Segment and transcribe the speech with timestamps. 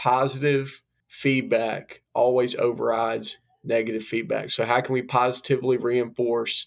[0.00, 4.50] positive feedback always overrides negative feedback.
[4.50, 6.66] So, how can we positively reinforce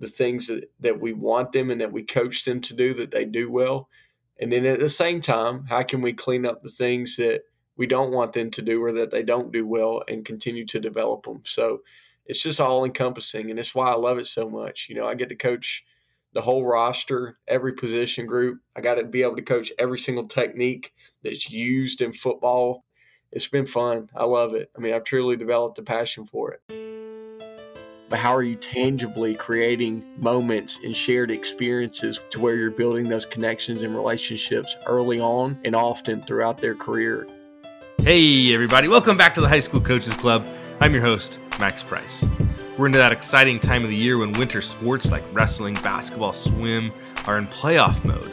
[0.00, 3.12] the things that, that we want them and that we coach them to do that
[3.12, 3.88] they do well?
[4.40, 7.42] And then at the same time, how can we clean up the things that
[7.76, 10.80] we don't want them to do or that they don't do well and continue to
[10.80, 11.42] develop them?
[11.44, 11.82] So,
[12.26, 13.50] it's just all encompassing.
[13.50, 14.88] And it's why I love it so much.
[14.88, 15.84] You know, I get to coach
[16.34, 18.60] the whole roster, every position group.
[18.76, 22.84] I got to be able to coach every single technique that's used in football
[23.34, 24.08] it's been fun.
[24.14, 24.70] I love it.
[24.76, 26.62] I mean, I've truly developed a passion for it.
[28.08, 33.26] But how are you tangibly creating moments and shared experiences to where you're building those
[33.26, 37.26] connections and relationships early on and often throughout their career?
[37.98, 40.48] Hey, everybody, welcome back to the High School Coaches Club.
[40.78, 42.24] I'm your host, Max Price.
[42.78, 46.84] We're into that exciting time of the year when winter sports like wrestling, basketball, swim
[47.26, 48.26] are in playoff mode.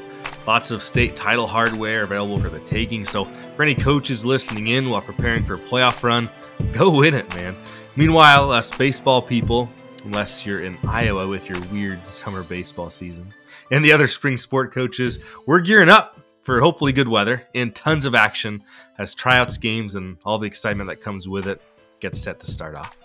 [0.48, 3.05] Lots of state title hardware available for the taking.
[3.05, 6.27] So, for any coaches listening in while preparing for a playoff run,
[6.73, 7.55] go win it, man.
[7.96, 9.70] Meanwhile, us baseball people,
[10.05, 13.34] unless you're in Iowa with your weird summer baseball season,
[13.70, 18.05] and the other spring sport coaches, we're gearing up for hopefully good weather and tons
[18.05, 18.63] of action
[18.98, 21.62] as tryouts, games, and all the excitement that comes with it
[21.99, 23.01] gets set to start off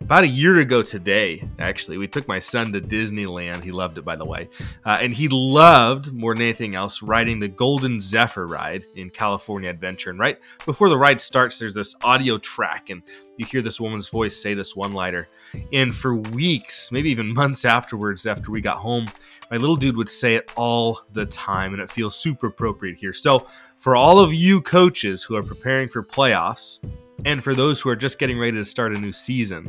[0.00, 3.62] about a year ago today, actually, we took my son to Disneyland.
[3.62, 4.48] He loved it, by the way.
[4.84, 9.68] Uh, and he loved, more than anything else, riding the Golden Zephyr ride in California
[9.68, 10.10] Adventure.
[10.10, 13.02] And right before the ride starts, there's this audio track, and
[13.36, 15.28] you hear this woman's voice say this one liner.
[15.72, 19.06] And for weeks, maybe even months afterwards, after we got home,
[19.50, 23.12] my little dude would say it all the time, and it feels super appropriate here.
[23.12, 23.46] So,
[23.76, 26.80] for all of you coaches who are preparing for playoffs,
[27.24, 29.64] and for those who are just getting ready to start a new season,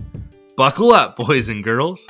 [0.55, 2.07] buckle up, boys and girls.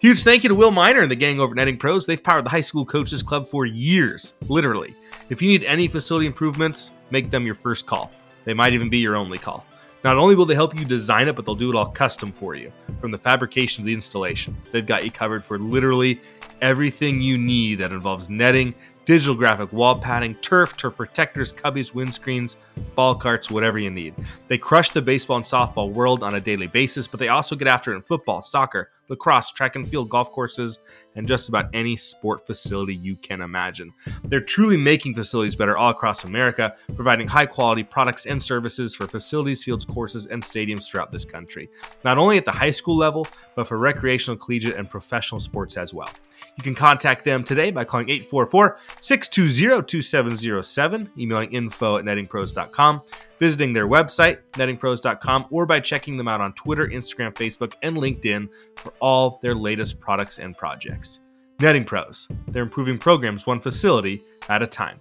[0.00, 2.06] Huge thank you to Will Miner and the gang over at Netting Pros.
[2.06, 4.94] They've powered the High School Coaches Club for years, literally.
[5.28, 8.12] If you need any facility improvements, make them your first call.
[8.44, 9.66] They might even be your only call.
[10.04, 12.54] Not only will they help you design it, but they'll do it all custom for
[12.54, 14.56] you, from the fabrication to the installation.
[14.72, 16.20] They've got you covered for literally
[16.62, 18.74] everything you need that involves netting,
[19.08, 22.58] digital graphic wall padding, turf, turf protectors, cubbies, windscreens,
[22.94, 24.14] ball carts, whatever you need.
[24.48, 27.68] They crush the baseball and softball world on a daily basis, but they also get
[27.68, 30.78] after it in football, soccer, lacrosse, track and field, golf courses,
[31.14, 33.90] and just about any sport facility you can imagine.
[34.24, 39.06] They're truly making facilities better all across America, providing high quality products and services for
[39.06, 41.70] facilities, fields, courses, and stadiums throughout this country.
[42.04, 43.26] Not only at the high school level,
[43.56, 46.10] but for recreational, collegiate, and professional sports as well.
[46.56, 53.02] You can contact them today by calling 844 620 2707, emailing info at nettingpros.com,
[53.38, 58.48] visiting their website, nettingpros.com, or by checking them out on Twitter, Instagram, Facebook, and LinkedIn
[58.76, 61.20] for all their latest products and projects.
[61.60, 65.00] Netting Pros, they're improving programs one facility at a time.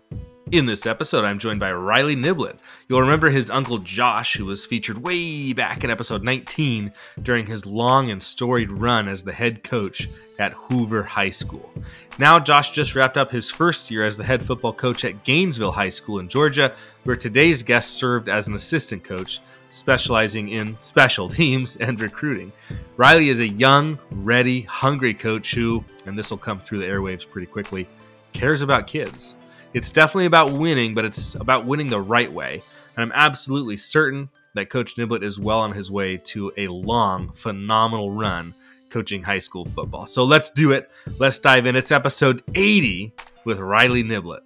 [0.50, 2.63] In this episode, I'm joined by Riley Niblett.
[2.88, 7.66] You'll remember his uncle Josh, who was featured way back in episode 19 during his
[7.66, 10.08] long and storied run as the head coach
[10.40, 11.69] at Hoover High School.
[12.18, 15.74] Now, Josh just wrapped up his first year as the head football coach at Gainesville
[15.74, 19.41] High School in Georgia, where today's guest served as an assistant coach,
[19.72, 22.53] specializing in special teams and recruiting.
[22.96, 27.29] Riley is a young, ready, hungry coach who, and this will come through the airwaves
[27.29, 27.85] pretty quickly,
[28.31, 29.35] cares about kids.
[29.73, 32.61] It's definitely about winning, but it's about winning the right way.
[32.95, 37.31] And I'm absolutely certain that Coach Niblett is well on his way to a long,
[37.31, 38.53] phenomenal run
[38.89, 40.05] coaching high school football.
[40.05, 40.89] So let's do it.
[41.19, 41.75] Let's dive in.
[41.75, 43.13] It's episode 80
[43.44, 44.39] with Riley Niblett.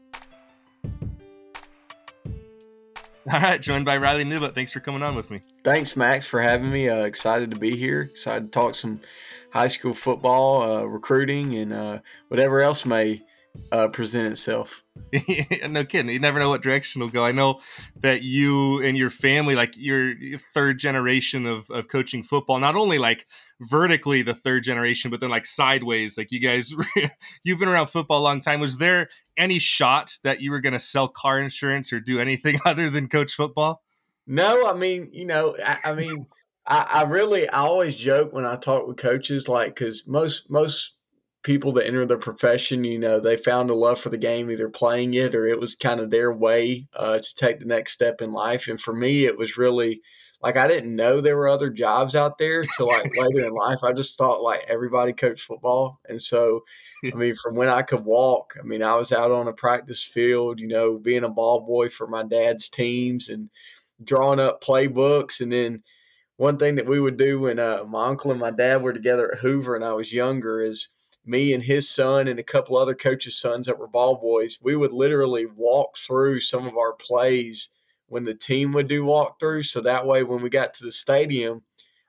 [3.32, 4.56] All right, joined by Riley Niblett.
[4.56, 5.42] Thanks for coming on with me.
[5.64, 6.90] Thanks, Max, for having me.
[6.90, 8.02] Uh, excited to be here.
[8.02, 9.00] Excited to talk some
[9.52, 12.00] high school football, uh, recruiting, and uh,
[12.30, 13.20] whatever else may
[13.72, 14.84] uh, present itself.
[15.70, 16.10] no kidding.
[16.10, 17.26] You never know what direction it'll go.
[17.26, 17.62] I know
[18.02, 20.14] that you and your family, like your
[20.54, 23.28] third generation of, of coaching football, not only like
[23.62, 26.18] vertically the third generation, but then like sideways.
[26.18, 26.74] Like you guys,
[27.44, 28.60] you've been around football a long time.
[28.60, 32.60] Was there any shot that you were going to sell car insurance or do anything
[32.66, 33.82] other than coach football?
[34.28, 36.28] No, I mean, you know, I, I mean,
[36.66, 40.94] I, I really, I always joke when I talk with coaches, like, because most, most,
[41.44, 44.70] people that enter the profession, you know, they found a love for the game, either
[44.70, 48.22] playing it or it was kind of their way uh, to take the next step
[48.22, 48.68] in life.
[48.68, 50.02] And for me, it was really
[50.42, 53.80] like I didn't know there were other jobs out there till like later in life.
[53.84, 56.62] I just thought like everybody coached football, and so
[57.06, 60.04] I mean, from when I could walk, I mean, I was out on a practice
[60.04, 63.50] field, you know, being a ball boy for my dad's teams and
[64.04, 65.84] drawing up playbooks, and then
[66.38, 69.32] one thing that we would do when uh, my uncle and my dad were together
[69.32, 70.90] at Hoover and I was younger is
[71.26, 74.76] me and his son and a couple other coaches' sons that were ball boys, we
[74.76, 77.70] would literally walk through some of our plays
[78.08, 79.66] when the team would do walkthroughs.
[79.66, 81.64] So that way, when we got to the stadium,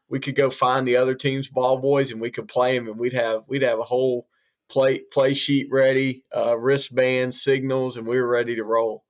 [0.08, 2.98] we could go find the other team's ball boys and we could play them, and
[2.98, 4.26] we'd have we'd have a whole
[4.68, 9.04] play play sheet ready, uh, wristbands, signals, and we were ready to roll.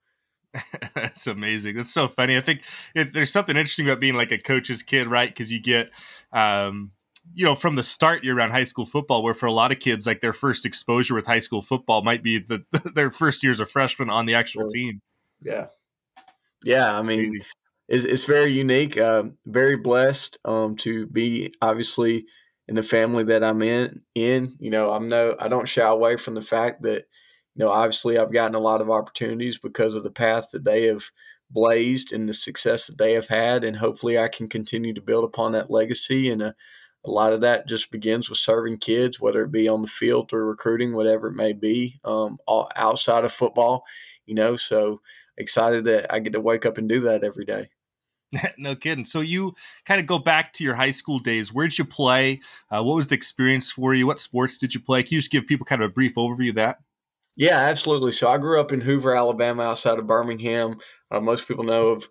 [0.94, 1.76] That's amazing.
[1.76, 2.36] That's so funny.
[2.36, 2.62] I think
[2.94, 5.28] it, there's something interesting about being like a coach's kid, right?
[5.28, 5.90] Because you get,
[6.32, 6.90] um,
[7.34, 9.78] you know, from the start you're around high school football, where for a lot of
[9.78, 12.64] kids, like their first exposure with high school football might be the
[12.94, 15.00] their first year as a freshman on the actual team.
[15.40, 15.66] Yeah,
[16.64, 16.96] yeah.
[16.96, 17.38] I mean,
[17.88, 18.98] it's, it's very unique.
[18.98, 22.26] Uh, very blessed um, to be obviously
[22.68, 24.02] in the family that I'm in.
[24.14, 27.06] In you know, I'm no, I don't shy away from the fact that
[27.54, 30.84] you know, obviously I've gotten a lot of opportunities because of the path that they
[30.84, 31.10] have
[31.50, 33.62] blazed and the success that they have had.
[33.62, 36.30] And hopefully I can continue to build upon that legacy.
[36.30, 36.54] And a,
[37.04, 40.30] a lot of that just begins with serving kids, whether it be on the field
[40.30, 42.38] through recruiting, whatever it may be, um,
[42.76, 43.84] outside of football,
[44.24, 44.56] you know.
[44.56, 45.00] So
[45.36, 47.70] excited that I get to wake up and do that every day.
[48.58, 49.04] no kidding.
[49.04, 49.54] So you
[49.84, 51.52] kind of go back to your high school days.
[51.52, 52.40] Where did you play?
[52.70, 54.06] Uh, what was the experience for you?
[54.06, 55.02] What sports did you play?
[55.02, 56.78] Can you just give people kind of a brief overview of that?
[57.36, 58.12] Yeah, absolutely.
[58.12, 60.76] So I grew up in Hoover, Alabama, outside of Birmingham.
[61.10, 62.08] Uh, most people know of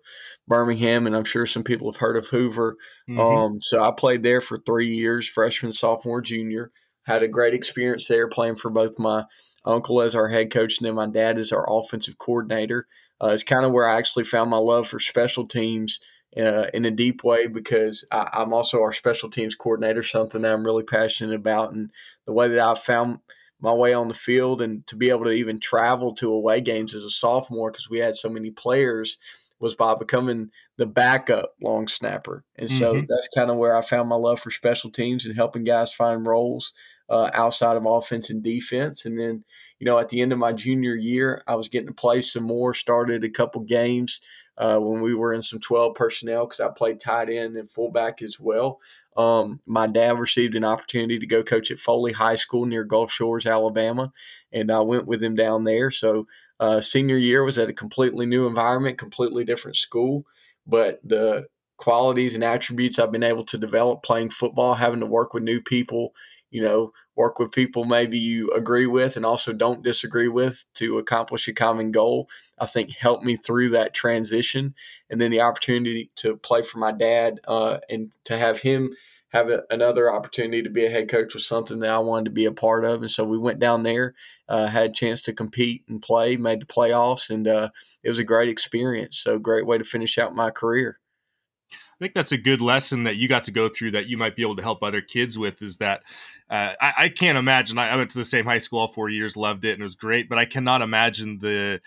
[0.48, 2.76] Birmingham, and I'm sure some people have heard of Hoover.
[3.08, 3.20] Mm-hmm.
[3.20, 6.72] Um, so I played there for three years, freshman, sophomore, junior.
[7.04, 9.24] Had a great experience there playing for both my
[9.64, 12.88] uncle as our head coach and then my dad as our offensive coordinator.
[13.22, 16.00] Uh, it's kind of where I actually found my love for special teams
[16.36, 20.52] uh, in a deep way because I, am also our special teams coordinator, something that
[20.52, 21.72] I'm really passionate about.
[21.72, 21.90] And
[22.26, 23.20] the way that I found–
[23.62, 26.94] my way on the field and to be able to even travel to away games
[26.94, 29.16] as a sophomore because we had so many players
[29.60, 32.42] was by becoming the backup long snapper.
[32.56, 33.04] And so mm-hmm.
[33.08, 36.26] that's kind of where I found my love for special teams and helping guys find
[36.26, 36.72] roles
[37.08, 39.04] uh, outside of offense and defense.
[39.04, 39.44] And then,
[39.78, 42.42] you know, at the end of my junior year, I was getting to play some
[42.42, 44.20] more, started a couple games
[44.58, 48.22] uh, when we were in some 12 personnel because I played tight end and fullback
[48.22, 48.80] as well.
[49.16, 53.10] Um, my dad received an opportunity to go coach at Foley High School near Gulf
[53.10, 54.12] Shores, Alabama,
[54.52, 55.90] and I went with him down there.
[55.90, 56.26] So,
[56.60, 60.24] uh, senior year was at a completely new environment, completely different school,
[60.66, 61.46] but the
[61.76, 65.60] qualities and attributes I've been able to develop playing football, having to work with new
[65.60, 66.14] people,
[66.52, 70.98] you know, work with people maybe you agree with and also don't disagree with to
[70.98, 72.28] accomplish a common goal,
[72.58, 74.74] I think helped me through that transition.
[75.10, 78.92] And then the opportunity to play for my dad uh, and to have him
[79.32, 82.30] have a, another opportunity to be a head coach was something that I wanted to
[82.30, 83.00] be a part of.
[83.00, 84.14] And so we went down there,
[84.46, 87.70] uh, had a chance to compete and play, made the playoffs, and uh,
[88.02, 89.16] it was a great experience.
[89.16, 90.98] So, great way to finish out my career.
[92.02, 94.34] I think that's a good lesson that you got to go through that you might
[94.34, 96.02] be able to help other kids with is that
[96.50, 97.78] uh, I, I, can't imagine.
[97.78, 99.84] I, I, went to the same high school all four years, loved it, and it
[99.84, 101.80] was great, but I cannot imagine the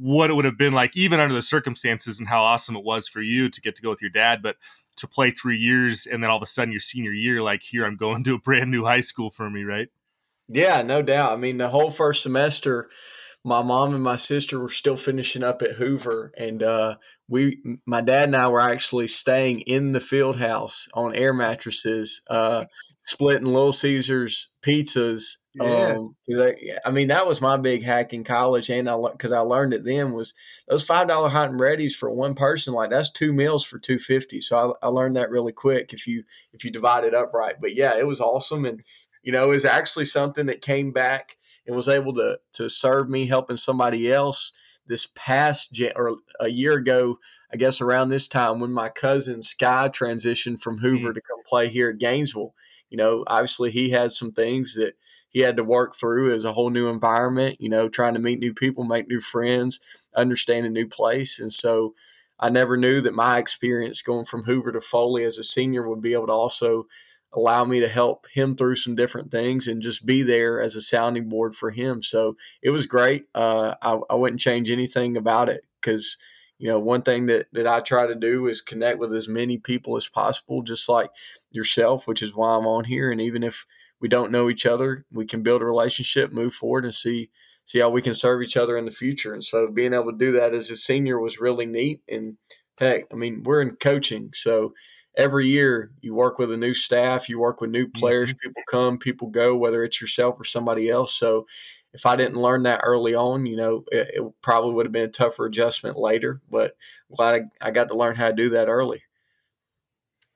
[0.00, 3.06] what it would have been like, even under the circumstances, and how awesome it was
[3.06, 4.56] for you to get to go with your dad, but
[4.96, 7.84] to play three years and then all of a sudden your senior year, like here
[7.84, 9.88] I'm going to a brand new high school for me, right?
[10.48, 11.32] Yeah, no doubt.
[11.32, 12.88] I mean, the whole first semester
[13.44, 16.96] my mom and my sister were still finishing up at Hoover, and uh,
[17.28, 22.22] we, my dad and I, were actually staying in the field house on air mattresses,
[22.30, 22.64] uh,
[23.04, 25.36] splitting Little Caesars pizzas.
[25.54, 25.96] Yeah.
[25.98, 26.16] Um,
[26.84, 29.84] I mean, that was my big hack in college, and I because I learned it
[29.84, 30.34] then was
[30.66, 32.74] those five dollar hot and ready's for one person.
[32.74, 34.40] Like that's two meals for two fifty.
[34.40, 37.54] So I, I learned that really quick if you if you divide it up right.
[37.60, 38.82] But yeah, it was awesome, and
[39.22, 43.08] you know, it was actually something that came back and was able to to serve
[43.08, 44.52] me helping somebody else
[44.86, 47.18] this past or a year ago
[47.50, 51.14] i guess around this time when my cousin sky transitioned from hoover mm-hmm.
[51.14, 52.54] to come play here at gainesville
[52.94, 54.94] you know obviously he had some things that
[55.30, 58.38] he had to work through as a whole new environment you know trying to meet
[58.38, 59.80] new people make new friends
[60.14, 61.92] understand a new place and so
[62.38, 66.00] i never knew that my experience going from hoover to foley as a senior would
[66.00, 66.86] be able to also
[67.32, 70.80] allow me to help him through some different things and just be there as a
[70.80, 72.00] sounding board for him.
[72.00, 73.24] So it was great.
[73.34, 76.16] Uh, I, I wouldn't change anything about it because,
[76.58, 79.58] you know, one thing that, that I try to do is connect with as many
[79.58, 81.10] people as possible, just like
[81.50, 83.10] yourself, which is why I'm on here.
[83.10, 83.66] And even if
[84.00, 87.30] we don't know each other, we can build a relationship, move forward, and see
[87.66, 89.32] see how we can serve each other in the future.
[89.32, 92.02] And so being able to do that as a senior was really neat.
[92.06, 92.36] And
[92.78, 94.74] heck, I mean, we're in coaching, so
[95.16, 98.48] every year you work with a new staff, you work with new players, mm-hmm.
[98.48, 101.14] people come, people go, whether it's yourself or somebody else.
[101.14, 101.46] So
[101.94, 105.08] if I didn't learn that early on, you know, it, it probably would have been
[105.08, 106.42] a tougher adjustment later.
[106.50, 106.76] But
[107.14, 109.02] glad I, I got to learn how to do that early.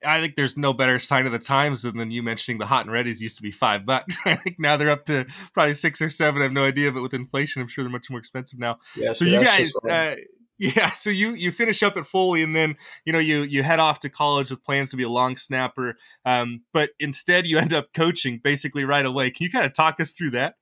[0.05, 2.95] I think there's no better sign of the times than you mentioning the hot and
[2.95, 4.17] readies used to be five bucks.
[4.25, 6.41] I think now they're up to probably six or seven.
[6.41, 8.79] I have no idea, but with inflation, I'm sure they're much more expensive now.
[8.95, 10.15] Yeah, so, so you guys, uh,
[10.61, 12.75] Yeah, so you you finish up at Foley, and then
[13.05, 15.95] you know you you head off to college with plans to be a long snapper,
[16.25, 19.31] um, but instead you end up coaching basically right away.
[19.31, 20.55] Can you kind of talk us through that?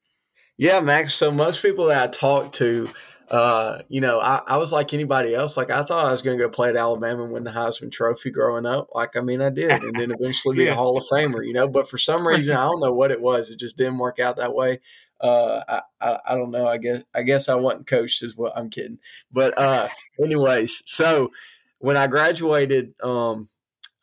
[0.57, 1.13] Yeah, Max.
[1.13, 2.89] So most people that I talk to,
[3.29, 5.55] uh, you know, I, I, was like anybody else.
[5.55, 7.91] Like I thought I was going to go play at Alabama and win the Heisman
[7.91, 8.87] Trophy growing up.
[8.95, 10.71] Like I mean, I did, and then eventually be yeah.
[10.71, 11.45] a Hall of Famer.
[11.45, 13.51] You know, but for some reason, I don't know what it was.
[13.51, 14.79] It just didn't work out that way.
[15.21, 16.67] Uh, I, I, I don't know.
[16.67, 18.23] I guess I guess I wasn't coached.
[18.23, 18.97] Is what I'm kidding.
[19.31, 19.89] But uh,
[20.23, 21.31] anyways, so
[21.79, 23.49] when I graduated um,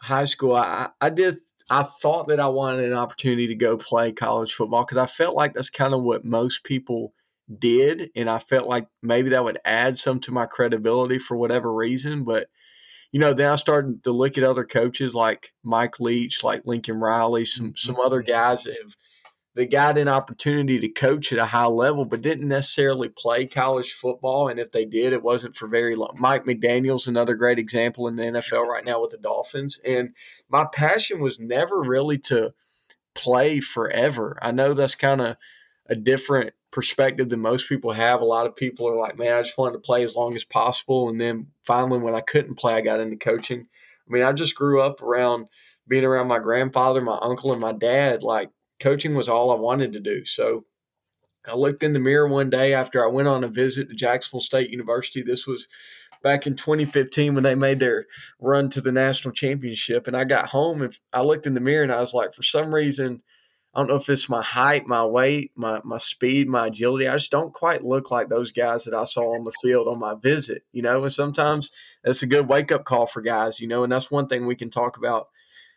[0.00, 1.38] high school, I, I did
[1.70, 5.34] I thought that I wanted an opportunity to go play college football because I felt
[5.34, 7.14] like that's kind of what most people
[7.58, 8.10] did.
[8.14, 12.24] And I felt like maybe that would add some to my credibility for whatever reason.
[12.24, 12.48] But,
[13.12, 17.00] you know, then I started to look at other coaches like Mike Leach, like Lincoln
[17.00, 17.76] Riley, some, mm-hmm.
[17.76, 18.96] some other guys that have
[19.54, 23.92] that got an opportunity to coach at a high level, but didn't necessarily play college
[23.92, 24.48] football.
[24.48, 26.16] And if they did, it wasn't for very long.
[26.18, 29.80] Mike McDaniel's another great example in the NFL right now with the Dolphins.
[29.84, 30.14] And
[30.48, 32.52] my passion was never really to
[33.14, 34.38] play forever.
[34.42, 35.36] I know that's kind of
[35.86, 38.20] a different perspective than most people have.
[38.20, 40.42] A lot of people are like, man, I just wanted to play as long as
[40.42, 41.08] possible.
[41.08, 43.68] And then finally, when I couldn't play, I got into coaching.
[43.70, 45.46] I mean, I just grew up around
[45.86, 48.24] being around my grandfather, my uncle, and my dad.
[48.24, 48.50] Like,
[48.80, 50.24] coaching was all I wanted to do.
[50.24, 50.64] So
[51.46, 54.40] I looked in the mirror one day after I went on a visit to Jacksonville
[54.40, 55.22] State University.
[55.22, 55.68] This was
[56.22, 58.06] back in 2015 when they made their
[58.40, 60.06] run to the national championship.
[60.06, 62.42] And I got home and I looked in the mirror and I was like, for
[62.42, 63.22] some reason,
[63.74, 67.08] I don't know if it's my height, my weight, my, my speed, my agility.
[67.08, 69.98] I just don't quite look like those guys that I saw on the field on
[69.98, 71.02] my visit, you know.
[71.02, 71.72] And sometimes
[72.04, 73.82] that's a good wake up call for guys, you know.
[73.82, 75.26] And that's one thing we can talk about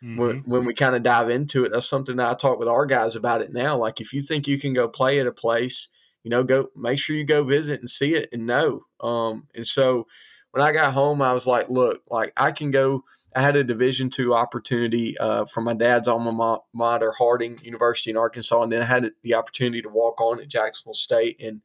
[0.02, 0.16] Mm-hmm.
[0.16, 2.86] When, when we kind of dive into it, that's something that I talk with our
[2.86, 3.76] guys about it now.
[3.76, 5.88] Like if you think you can go play at a place,
[6.22, 8.82] you know, go make sure you go visit and see it and know.
[9.00, 10.06] Um, and so
[10.50, 13.04] when I got home, I was like, look, like I can go.
[13.36, 18.16] I had a Division two opportunity uh, from my dad's alma mater, Harding University in
[18.16, 21.40] Arkansas, and then I had the opportunity to walk on at Jacksonville State.
[21.40, 21.60] And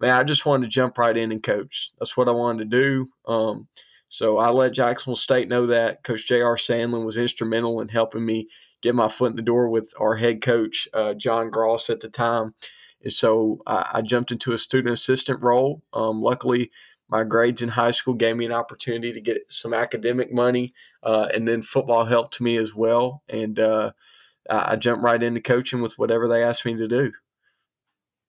[0.00, 1.92] man, I just wanted to jump right in and coach.
[1.98, 3.08] That's what I wanted to do.
[3.26, 3.68] Um,
[4.14, 6.54] so I let Jacksonville State know that Coach J.R.
[6.54, 8.46] Sandlin was instrumental in helping me
[8.80, 12.08] get my foot in the door with our head coach, uh, John Grass, at the
[12.08, 12.54] time.
[13.02, 15.82] And so I, I jumped into a student assistant role.
[15.92, 16.70] Um, luckily,
[17.08, 21.26] my grades in high school gave me an opportunity to get some academic money, uh,
[21.34, 23.24] and then football helped me as well.
[23.28, 23.94] And uh,
[24.48, 27.10] I jumped right into coaching with whatever they asked me to do.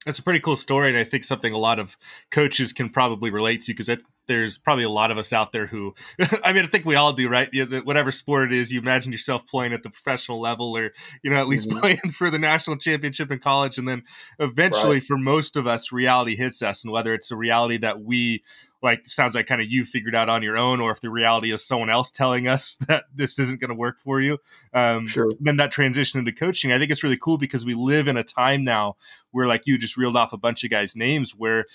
[0.03, 1.95] That's a pretty cool story, and I think something a lot of
[2.31, 3.89] coaches can probably relate to because
[4.27, 5.93] there's probably a lot of us out there who,
[6.43, 7.49] I mean, I think we all do, right?
[7.83, 10.91] whatever sport it is, you imagine yourself playing at the professional level or,
[11.23, 11.79] you know, at least mm-hmm.
[11.79, 13.77] playing for the national championship in college.
[13.77, 14.03] And then
[14.39, 15.03] eventually, right.
[15.03, 16.83] for most of us, reality hits us.
[16.83, 18.43] And whether it's a reality that we
[18.85, 21.51] like sounds like kind of you figured out on your own, or if the reality
[21.51, 24.37] is someone else telling us that this isn't going to work for you.
[24.73, 25.31] Um, sure.
[25.39, 28.23] Then that transition into coaching, I think it's really cool because we live in a
[28.23, 28.95] time now
[29.31, 31.65] where, like you just reeled off a bunch of guys' names, where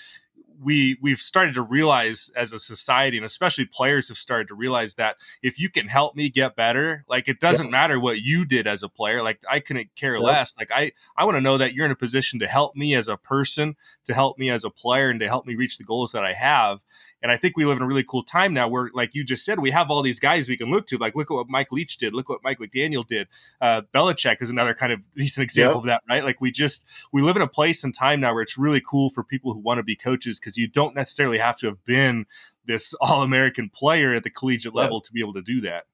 [0.63, 4.95] we we've started to realize as a society and especially players have started to realize
[4.95, 8.67] that if you can help me get better like it doesn't matter what you did
[8.67, 11.73] as a player like i couldn't care less like i i want to know that
[11.73, 13.75] you're in a position to help me as a person
[14.05, 16.33] to help me as a player and to help me reach the goals that i
[16.33, 16.83] have
[17.23, 19.45] and I think we live in a really cool time now where, like you just
[19.45, 20.97] said, we have all these guys we can look to.
[20.97, 22.15] Like, look at what Mike Leach did.
[22.15, 23.29] Look what Mike McDaniel did.
[23.61, 25.81] Uh, Belichick is another kind of decent example yep.
[25.81, 26.25] of that, right?
[26.25, 29.11] Like, we just, we live in a place and time now where it's really cool
[29.11, 32.25] for people who want to be coaches because you don't necessarily have to have been
[32.65, 35.05] this all American player at the collegiate level yep.
[35.05, 35.85] to be able to do that.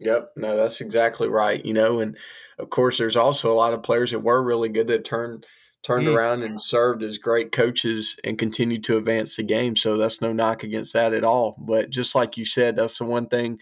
[0.00, 0.32] Yep.
[0.36, 1.64] No, that's exactly right.
[1.64, 2.18] You know, and
[2.58, 5.46] of course, there's also a lot of players that were really good that turned
[5.82, 6.14] turned mm.
[6.14, 9.76] around and served as great coaches and continued to advance the game.
[9.76, 11.56] So that's no knock against that at all.
[11.58, 13.58] But just like you said, that's the one thing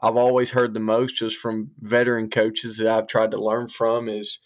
[0.00, 4.08] I've always heard the most just from veteran coaches that I've tried to learn from
[4.08, 4.40] is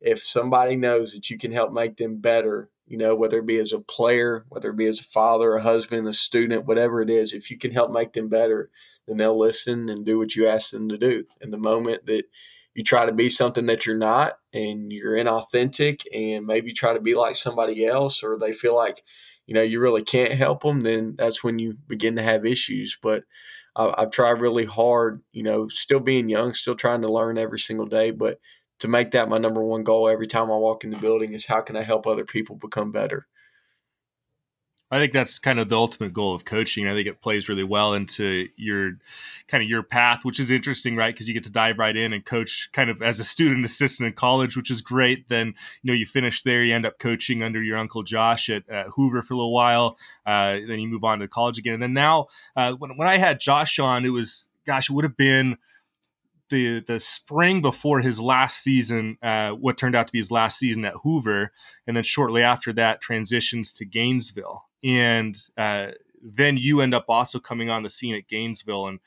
[0.00, 3.58] if somebody knows that you can help make them better, you know, whether it be
[3.58, 7.08] as a player, whether it be as a father, a husband, a student, whatever it
[7.08, 8.70] is, if you can help make them better,
[9.06, 11.24] then they'll listen and do what you ask them to do.
[11.40, 12.24] And the moment that
[12.78, 17.00] you try to be something that you're not and you're inauthentic and maybe try to
[17.00, 19.02] be like somebody else or they feel like
[19.48, 22.96] you know you really can't help them then that's when you begin to have issues.
[23.02, 23.24] But
[23.74, 27.86] i've tried really hard you know still being young still trying to learn every single
[27.86, 28.40] day but
[28.80, 31.46] to make that my number one goal every time i walk in the building is
[31.46, 33.28] how can i help other people become better
[34.90, 36.88] I think that's kind of the ultimate goal of coaching.
[36.88, 38.92] I think it plays really well into your
[39.46, 41.14] kind of your path, which is interesting, right?
[41.14, 44.06] Because you get to dive right in and coach kind of as a student assistant
[44.06, 45.28] in college, which is great.
[45.28, 45.48] Then
[45.82, 48.84] you know you finish there, you end up coaching under your uncle Josh at uh,
[48.84, 49.98] Hoover for a little while.
[50.24, 53.18] Uh, then you move on to college again, and then now uh, when when I
[53.18, 55.58] had Josh on, it was gosh, it would have been
[56.50, 60.58] the the spring before his last season, uh, what turned out to be his last
[60.58, 61.52] season at Hoover,
[61.86, 65.88] and then shortly after that transitions to Gainesville, and uh,
[66.22, 69.00] then you end up also coming on the scene at Gainesville, and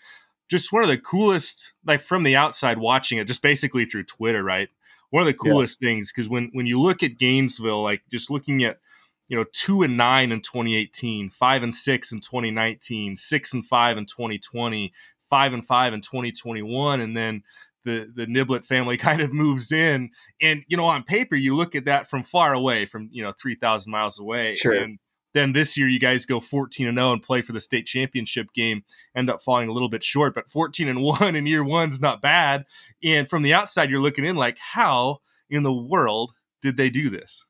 [0.49, 4.43] just one of the coolest, like from the outside watching it, just basically through Twitter,
[4.43, 4.69] right?
[5.09, 5.89] One of the coolest yeah.
[5.89, 8.79] things because when when you look at Gainesville, like just looking at
[9.27, 13.97] you know two and nine in 2018 five and six in 2019 six and five
[13.97, 14.93] in 2020
[15.31, 17.41] five and five in 2021, and then
[17.83, 21.75] the the Niblett family kind of moves in, and you know on paper you look
[21.75, 24.73] at that from far away, from you know three thousand miles away, sure.
[24.73, 24.99] And
[25.33, 28.53] then this year you guys go 14 and 0 and play for the state championship
[28.53, 28.83] game,
[29.15, 32.21] end up falling a little bit short, but 14 and 1 in year one's not
[32.21, 32.65] bad.
[33.03, 35.19] And from the outside, you're looking in like, how
[35.49, 37.45] in the world did they do this?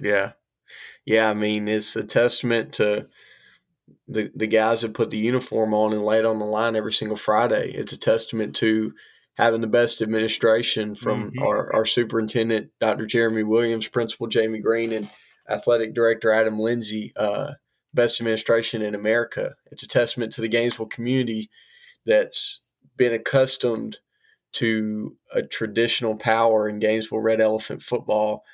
[0.00, 0.32] Yeah.
[1.04, 1.28] Yeah.
[1.28, 3.08] I mean, it's a testament to
[4.08, 7.16] the, the guys that put the uniform on and laid on the line every single
[7.16, 7.70] Friday.
[7.72, 8.92] It's a testament to
[9.36, 11.42] having the best administration from mm-hmm.
[11.42, 13.06] our, our superintendent, Dr.
[13.06, 15.08] Jeremy Williams, principal Jamie Green, and
[15.52, 17.52] athletic director Adam Lindsay, uh,
[17.94, 19.54] best administration in America.
[19.70, 21.50] It's a testament to the Gainesville community
[22.06, 22.64] that's
[22.96, 23.98] been accustomed
[24.52, 28.44] to a traditional power in Gainesville Red Elephant football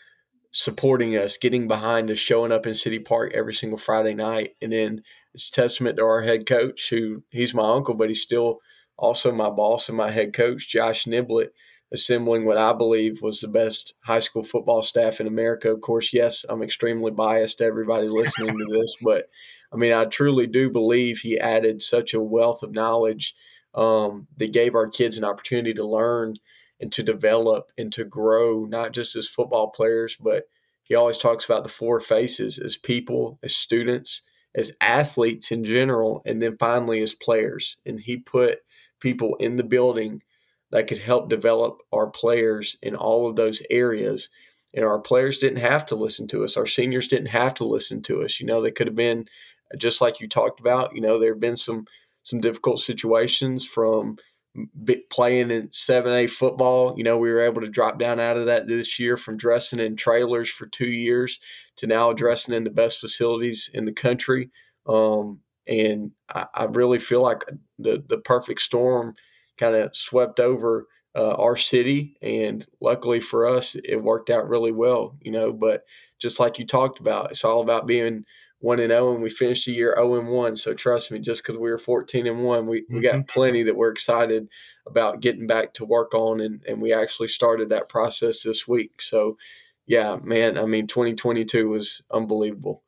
[0.50, 4.57] supporting us, getting behind us, showing up in City Park every single Friday night.
[4.62, 5.02] And then
[5.35, 8.61] it's testament to our head coach, who he's my uncle, but he's still
[8.97, 11.49] also my boss and my head coach, Josh Niblett,
[11.92, 15.73] assembling what I believe was the best high school football staff in America.
[15.73, 19.28] Of course, yes, I'm extremely biased to everybody listening to this, but
[19.73, 23.35] I mean, I truly do believe he added such a wealth of knowledge
[23.75, 26.37] um, that gave our kids an opportunity to learn
[26.80, 30.45] and to develop and to grow, not just as football players, but
[30.85, 34.23] he always talks about the four faces as people, as students,
[34.54, 37.76] as athletes in general, and then finally as players.
[37.85, 38.61] And he put
[39.00, 40.23] people in the building
[40.70, 44.28] that could help develop our players in all of those areas.
[44.75, 46.56] And our players didn't have to listen to us.
[46.56, 48.38] Our seniors didn't have to listen to us.
[48.38, 49.26] You know, they could have been
[49.78, 50.95] just like you talked about.
[50.95, 51.86] You know, there have been some
[52.23, 54.19] some difficult situations from
[55.10, 56.95] playing in 7A football.
[56.97, 59.78] You know, we were able to drop down out of that this year from dressing
[59.78, 61.40] in trailers for two years
[61.76, 64.50] to now dressing in the best facilities in the country.
[64.86, 67.45] Um, and I, I, really feel like
[67.78, 69.14] the, the perfect storm
[69.58, 72.16] kind of swept over uh, our city.
[72.23, 75.52] And luckily for us, it worked out really well, you know.
[75.52, 75.84] But
[76.21, 78.25] just like you talked about, it's all about being
[78.60, 80.56] one and zero, oh, and we finished the year zero and one.
[80.56, 83.32] So trust me, just because we were fourteen and one, we, we got mm-hmm.
[83.32, 84.49] plenty that we're excited
[84.86, 89.00] about getting back to work on, and and we actually started that process this week.
[89.00, 89.36] So
[89.86, 92.82] yeah, man, I mean, twenty twenty two was unbelievable.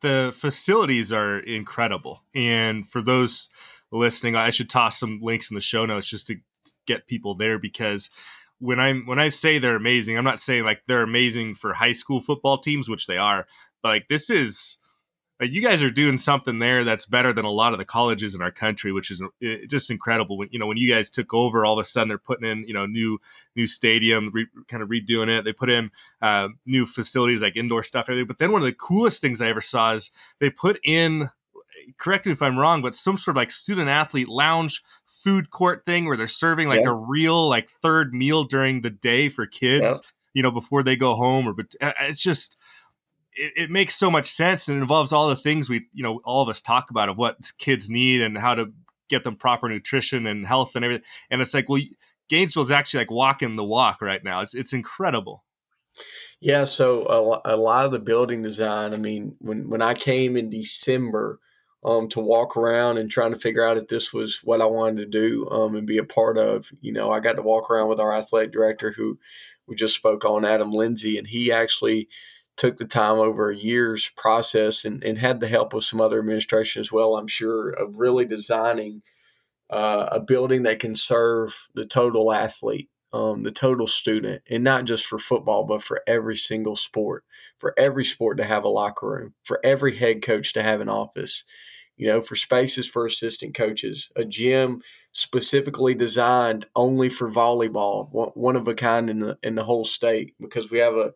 [0.00, 3.48] The facilities are incredible, and for those
[3.92, 6.36] listening, I should toss some links in the show notes just to
[6.86, 8.10] get people there because
[8.58, 11.92] when I'm when I say they're amazing, I'm not saying like they're amazing for high
[11.92, 13.46] school football teams, which they are,
[13.82, 14.78] but like this is
[15.40, 18.34] like you guys are doing something there that's better than a lot of the colleges
[18.34, 20.36] in our country, which is uh, just incredible.
[20.36, 22.64] When you know when you guys took over, all of a sudden they're putting in
[22.64, 23.20] you know new
[23.54, 25.44] new stadium, re, kind of redoing it.
[25.44, 28.26] They put in uh, new facilities like indoor stuff, everything.
[28.26, 31.30] But then one of the coolest things I ever saw is they put in.
[31.98, 35.84] Correct me if I'm wrong, but some sort of like student athlete lounge food court
[35.84, 36.90] thing where they're serving like yeah.
[36.90, 40.10] a real like third meal during the day for kids, yeah.
[40.34, 41.48] you know, before they go home.
[41.48, 42.56] Or but uh, it's just
[43.34, 46.20] it, it, makes so much sense and it involves all the things we you know
[46.24, 48.72] all of us talk about of what kids need and how to
[49.08, 51.06] get them proper nutrition and health and everything.
[51.30, 51.82] And it's like well.
[52.28, 54.40] Gainesville is actually like walking the walk right now.
[54.40, 55.44] It's it's incredible.
[56.40, 58.94] Yeah, so a, a lot of the building design.
[58.94, 61.40] I mean, when when I came in December,
[61.84, 64.96] um, to walk around and trying to figure out if this was what I wanted
[64.96, 66.70] to do um, and be a part of.
[66.80, 69.18] You know, I got to walk around with our athletic director who
[69.66, 72.08] we just spoke on, Adam Lindsay, and he actually
[72.56, 76.18] took the time over a year's process and, and had the help of some other
[76.18, 79.02] administration as well, I'm sure, of really designing
[79.70, 82.90] uh, a building that can serve the total athlete.
[83.10, 87.24] Um, the total student, and not just for football, but for every single sport,
[87.56, 90.90] for every sport to have a locker room, for every head coach to have an
[90.90, 91.44] office,
[91.98, 94.80] you know, for spaces for assistant coaches, a gym
[95.12, 100.34] specifically designed only for volleyball, one of a kind in the in the whole state,
[100.40, 101.12] because we have a,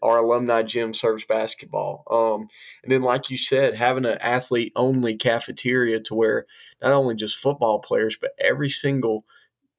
[0.00, 2.04] our alumni gym serves basketball.
[2.08, 2.48] Um,
[2.84, 6.46] and then, like you said, having an athlete only cafeteria to where
[6.80, 9.24] not only just football players, but every single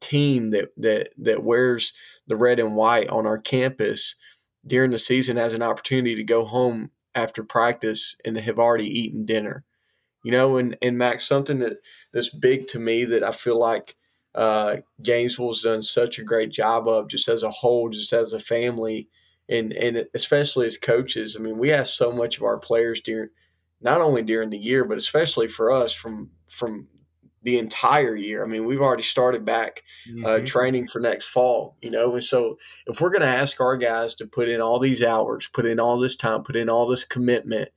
[0.01, 1.93] team that that that wears
[2.27, 4.15] the red and white on our campus
[4.67, 9.25] during the season has an opportunity to go home after practice and have already eaten
[9.25, 9.63] dinner.
[10.23, 11.77] You know, and, and Max, something that
[12.13, 13.95] that's big to me that I feel like
[14.33, 18.39] uh, Gainesville's done such a great job of just as a whole, just as a
[18.39, 19.09] family,
[19.49, 21.35] and and especially as coaches.
[21.37, 23.29] I mean, we ask so much of our players during
[23.81, 26.87] not only during the year, but especially for us from from
[27.43, 28.43] the entire year.
[28.43, 30.25] I mean, we've already started back uh, mm-hmm.
[30.25, 32.13] uh, training for next fall, you know.
[32.13, 32.57] And so,
[32.87, 35.79] if we're going to ask our guys to put in all these hours, put in
[35.79, 37.69] all this time, put in all this commitment,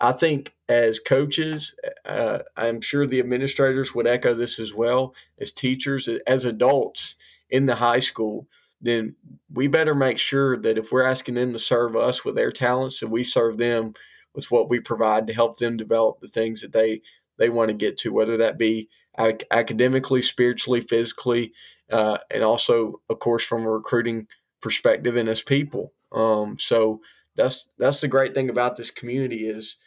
[0.00, 5.14] I think as coaches, uh, I'm sure the administrators would echo this as well.
[5.38, 7.16] As teachers, as adults
[7.48, 8.46] in the high school,
[8.80, 9.14] then
[9.52, 13.00] we better make sure that if we're asking them to serve us with their talents,
[13.00, 13.94] that we serve them
[14.34, 17.00] with what we provide to help them develop the things that they
[17.36, 21.52] they want to get to, whether that be ac- academically, spiritually, physically,
[21.90, 24.28] uh, and also, of course, from a recruiting
[24.60, 25.92] perspective and as people.
[26.12, 27.00] Um, so
[27.36, 29.78] that's that's the great thing about this community is,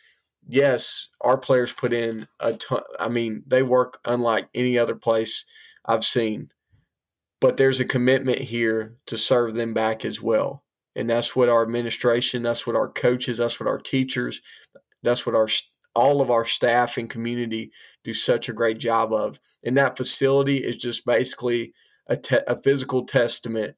[0.47, 2.81] yes, our players put in a ton.
[2.99, 5.45] I mean, they work unlike any other place
[5.85, 6.51] I've seen,
[7.39, 10.63] but there's a commitment here to serve them back as well.
[10.95, 14.41] And that's what our administration, that's what our coaches, that's what our teachers,
[15.03, 15.47] that's what our
[15.95, 17.71] all of our staff and community
[18.03, 19.39] do such a great job of.
[19.63, 21.73] And that facility is just basically
[22.05, 23.75] a, te- a physical testament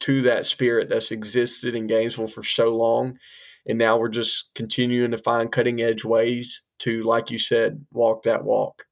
[0.00, 3.18] to that spirit that's existed in Gainesville for so long.
[3.68, 8.22] And now we're just continuing to find cutting edge ways to, like you said, walk
[8.22, 8.86] that walk.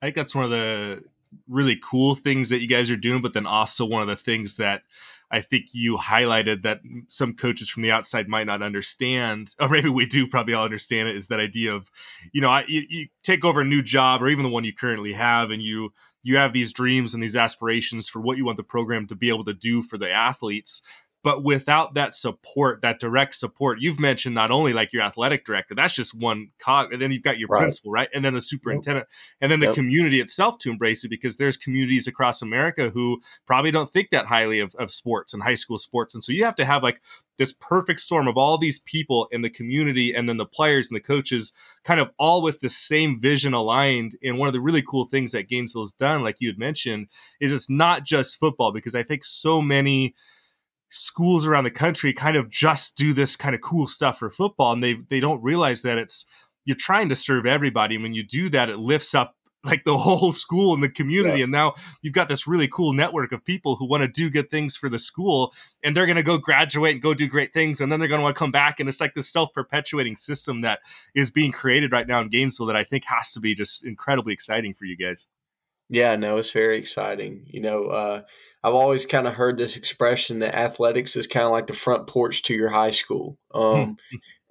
[0.00, 1.02] I think that's one of the
[1.48, 4.56] really cool things that you guys are doing, but then also one of the things
[4.56, 4.82] that
[5.30, 9.88] I think you highlighted that some coaches from the outside might not understand, or maybe
[9.88, 11.90] we do probably all understand it, is that idea of,
[12.32, 14.74] you know, I, you, you, take over a new job or even the one you
[14.74, 18.58] currently have, and you you have these dreams and these aspirations for what you want
[18.58, 20.82] the program to be able to do for the athletes,
[21.22, 25.74] but without that support, that direct support, you've mentioned not only like your athletic director,
[25.74, 27.60] that's just one cog, and then you've got your right.
[27.60, 28.08] principal, right?
[28.12, 29.36] And then the superintendent, yep.
[29.40, 29.74] and then the yep.
[29.74, 34.26] community itself to embrace it because there's communities across America who probably don't think that
[34.26, 36.14] highly of, of sports and high school sports.
[36.14, 37.00] And so you have to have like
[37.38, 40.96] this perfect storm of all these people in the community and then the players and
[40.96, 41.52] the coaches
[41.84, 44.16] kind of all with the same vision aligned.
[44.22, 47.08] And one of the really cool things that Gainesville has done, like you had mentioned,
[47.40, 50.14] is it's not just football because I think so many
[50.92, 54.74] schools around the country kind of just do this kind of cool stuff for football
[54.74, 56.26] and they they don't realize that it's
[56.66, 59.96] you're trying to serve everybody and when you do that it lifts up like the
[59.96, 61.44] whole school and the community yeah.
[61.44, 64.50] and now you've got this really cool network of people who want to do good
[64.50, 67.80] things for the school and they're going to go graduate and go do great things
[67.80, 70.60] and then they're going to want to come back and it's like this self-perpetuating system
[70.60, 70.80] that
[71.14, 74.34] is being created right now in Gainesville that I think has to be just incredibly
[74.34, 75.26] exciting for you guys.
[75.92, 77.44] Yeah, no, it's very exciting.
[77.48, 78.22] You know, uh,
[78.64, 82.06] I've always kind of heard this expression that athletics is kind of like the front
[82.06, 83.36] porch to your high school.
[83.54, 83.98] Um,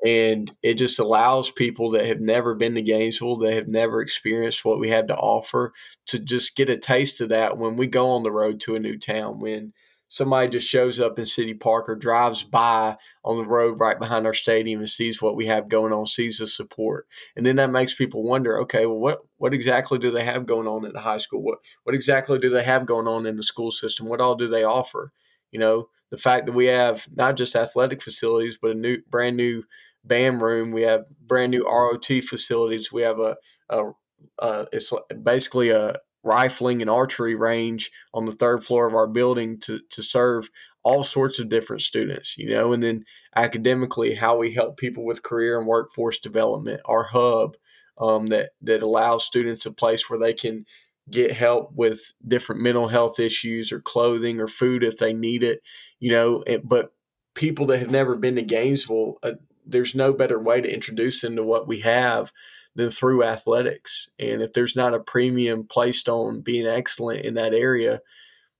[0.06, 4.64] and it just allows people that have never been to Gainesville, that have never experienced
[4.64, 5.74] what we have to offer,
[6.06, 8.80] to just get a taste of that when we go on the road to a
[8.80, 9.40] new town.
[9.40, 9.74] When
[10.12, 14.26] somebody just shows up in City Park or drives by on the road right behind
[14.26, 17.08] our stadium and sees what we have going on, sees the support.
[17.34, 20.67] And then that makes people wonder, okay, well what what exactly do they have going
[20.67, 21.41] on at the high school?
[21.41, 24.06] What what exactly do they have going on in the school system?
[24.06, 25.13] What all do they offer?
[25.50, 29.38] You know, the fact that we have not just athletic facilities, but a new brand
[29.38, 29.63] new
[30.04, 33.38] BAM room, we have brand new ROT facilities, we have a,
[33.69, 33.91] a,
[34.39, 34.91] a it's
[35.24, 40.02] basically a rifling and archery range on the third floor of our building to, to
[40.02, 40.50] serve
[40.84, 43.04] all sorts of different students, you know, and then
[43.36, 47.56] academically, how we help people with career and workforce development, our hub
[48.00, 50.66] um, that, that allows students a place where they can
[51.10, 55.62] get help with different mental health issues or clothing or food if they need it,
[56.00, 56.94] you know, but
[57.34, 59.34] people that have never been to Gainesville, uh,
[59.66, 62.32] there's no better way to introduce them to what we have
[62.76, 64.10] than through athletics.
[64.18, 68.02] And if there's not a premium placed on being excellent in that area,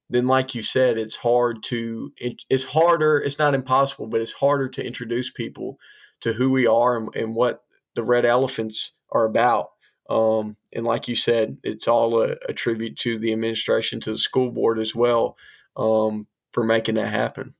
[0.10, 4.68] then like you said, it's hard to it's harder, it's not impossible, but it's harder
[4.68, 5.80] to introduce people
[6.20, 7.64] to who we are and, and what
[7.96, 9.70] the red elephants are about.
[10.10, 14.18] Um, and like you said, it's all a, a, tribute to the administration, to the
[14.18, 15.38] school board as well,
[15.78, 17.54] um, for making that happen.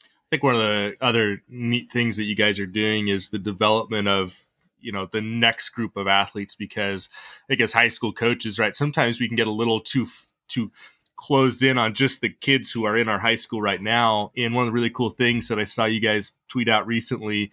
[0.00, 3.38] I think one of the other neat things that you guys are doing is the
[3.38, 4.45] development of
[4.80, 7.08] you know the next group of athletes because
[7.50, 8.74] I guess high school coaches, right?
[8.74, 10.06] Sometimes we can get a little too
[10.48, 10.70] too
[11.16, 14.30] closed in on just the kids who are in our high school right now.
[14.36, 17.50] And one of the really cool things that I saw you guys tweet out recently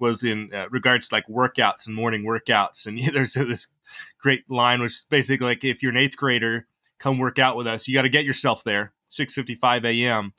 [0.00, 2.86] was in uh, regards to like workouts and morning workouts.
[2.86, 3.68] And there's this
[4.20, 6.66] great line, which is basically like if you're an eighth grader,
[6.98, 7.86] come work out with us.
[7.86, 10.32] You got to get yourself there, 6:55 a.m.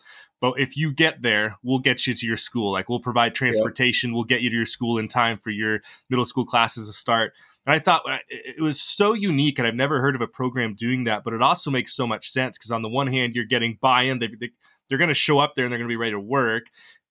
[0.43, 2.73] But if you get there, we'll get you to your school.
[2.73, 4.09] Like we'll provide transportation.
[4.09, 4.15] Yep.
[4.15, 5.79] We'll get you to your school in time for your
[6.09, 7.31] middle school classes to start.
[7.65, 11.05] And I thought it was so unique, and I've never heard of a program doing
[11.05, 11.23] that.
[11.23, 14.19] But it also makes so much sense because on the one hand, you're getting buy-in.
[14.19, 14.49] They, they,
[14.89, 16.63] they're going to show up there and they're going to be ready to work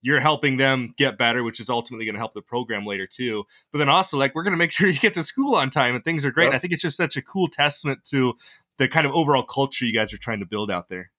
[0.04, 3.44] you're helping them get better, which is ultimately going to help the program later too.
[3.70, 5.94] But then also, like, we're going to make sure you get to school on time
[5.94, 6.46] and things are great.
[6.46, 6.54] Yep.
[6.54, 8.34] I think it's just such a cool testament to
[8.78, 11.12] the kind of overall culture you guys are trying to build out there.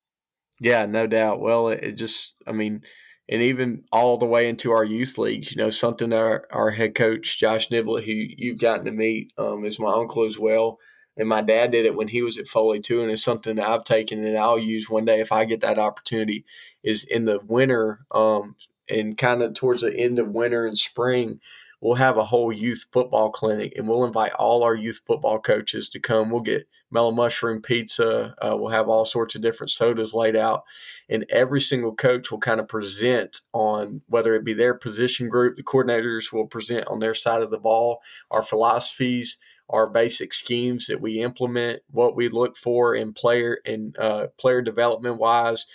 [0.59, 1.41] Yeah, no doubt.
[1.41, 2.81] Well, it, it just, I mean,
[3.29, 6.71] and even all the way into our youth leagues, you know, something that our, our
[6.71, 10.79] head coach, Josh Niblett, who you've gotten to meet, um, is my uncle as well.
[11.15, 13.69] And my dad did it when he was at Foley too, and it's something that
[13.69, 16.43] I've taken and I'll use one day if I get that opportunity.
[16.81, 18.55] Is in the winter, um,
[18.89, 21.39] and kind of towards the end of winter and spring,
[21.83, 25.89] we'll have a whole youth football clinic and we'll invite all our youth football coaches
[25.89, 26.29] to come.
[26.29, 28.33] We'll get mellow mushroom pizza.
[28.41, 30.63] Uh, we'll have all sorts of different sodas laid out.
[31.09, 35.57] And every single coach will kind of present on whether it be their position group,
[35.57, 39.37] the coordinators will present on their side of the ball, our philosophies,
[39.69, 44.61] our basic schemes that we implement, what we look for in player and uh, player
[44.61, 45.65] development wise,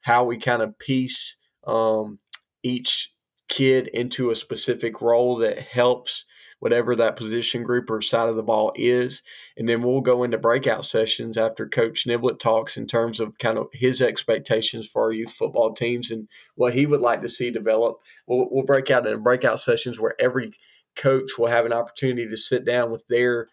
[0.00, 2.20] how we kind of piece um,
[2.62, 3.12] each
[3.48, 6.24] kid into a specific role that helps
[6.60, 9.22] whatever that position group or side of the ball is.
[9.56, 13.58] And then we'll go into breakout sessions after Coach Niblett talks in terms of kind
[13.58, 17.50] of his expectations for our youth football teams and what he would like to see
[17.50, 17.98] develop.
[18.26, 20.50] We'll, we'll break out in breakout sessions where every
[20.96, 23.48] coach will have an opportunity to sit down with their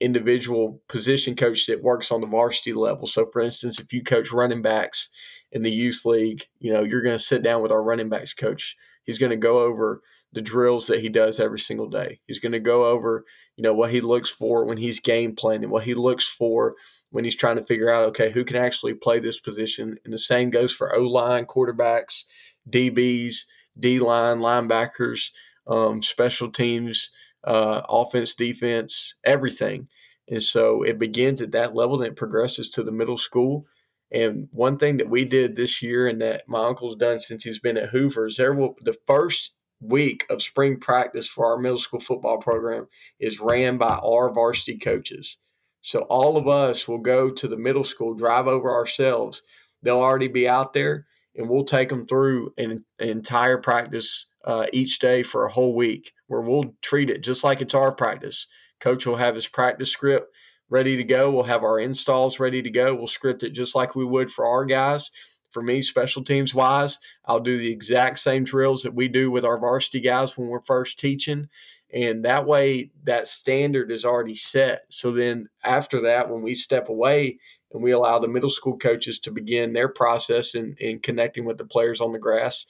[0.00, 3.06] individual position coach that works on the varsity level.
[3.06, 5.10] So, for instance, if you coach running backs
[5.52, 8.32] in the youth league, you know, you're going to sit down with our running backs
[8.32, 8.76] coach.
[9.04, 12.20] He's going to go over the drills that he does every single day.
[12.26, 13.24] He's going to go over,
[13.56, 16.76] you know, what he looks for when he's game planning, what he looks for
[17.10, 19.98] when he's trying to figure out, okay, who can actually play this position.
[20.04, 22.24] And the same goes for O line, quarterbacks,
[22.68, 23.46] DBs,
[23.78, 25.30] D line, linebackers,
[25.66, 27.10] um, special teams,
[27.44, 29.88] uh, offense, defense, everything.
[30.28, 33.66] And so it begins at that level and it progresses to the middle school.
[34.12, 37.60] And one thing that we did this year and that my uncle's done since he's
[37.60, 41.78] been at Hoover is there will the first week of spring practice for our middle
[41.78, 42.86] school football program
[43.18, 45.38] is ran by our varsity coaches.
[45.80, 49.42] So all of us will go to the middle school, drive over ourselves.
[49.82, 54.66] They'll already be out there, and we'll take them through an, an entire practice uh,
[54.72, 58.46] each day for a whole week, where we'll treat it just like it's our practice.
[58.78, 60.34] Coach will have his practice script
[60.70, 61.30] ready to go.
[61.30, 62.94] We'll have our installs ready to go.
[62.94, 65.10] We'll script it just like we would for our guys
[65.50, 69.44] for me, special teams wise, I'll do the exact same drills that we do with
[69.44, 71.48] our varsity guys when we're first teaching.
[71.92, 74.84] And that way, that standard is already set.
[74.90, 77.38] So then after that, when we step away
[77.72, 81.58] and we allow the middle school coaches to begin their process in, in connecting with
[81.58, 82.66] the players on the grass,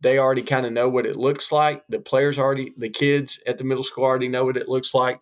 [0.00, 1.84] they already kind of know what it looks like.
[1.88, 5.20] The players already, the kids at the middle school already know what it looks like.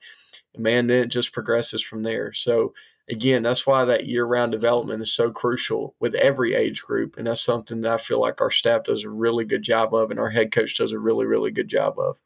[0.57, 2.33] Man, then it just progresses from there.
[2.33, 2.75] So
[3.09, 7.17] again, that's why that year round development is so crucial with every age group.
[7.17, 10.11] And that's something that I feel like our staff does a really good job of
[10.11, 12.19] and our head coach does a really, really good job of.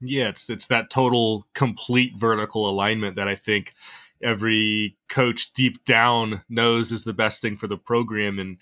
[0.00, 3.72] Yeah, it's it's that total complete vertical alignment that I think
[4.20, 8.40] every coach deep down knows is the best thing for the program.
[8.40, 8.58] And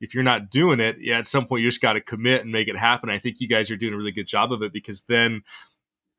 [0.00, 2.52] if you're not doing it, yeah, at some point you just got to commit and
[2.52, 3.08] make it happen.
[3.08, 5.42] I think you guys are doing a really good job of it because then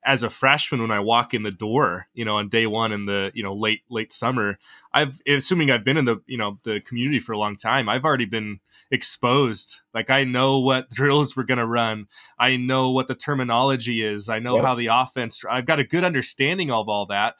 [0.04, 3.06] as a freshman when I walk in the door, you know, on day one in
[3.06, 4.58] the you know late late summer,
[4.92, 7.88] I've assuming I've been in the you know the community for a long time.
[7.88, 9.80] I've already been exposed.
[9.94, 12.06] Like I know what drills we're gonna run.
[12.38, 14.28] I know what the terminology is.
[14.28, 14.64] I know yep.
[14.64, 15.42] how the offense.
[15.48, 17.36] I've got a good understanding of all that,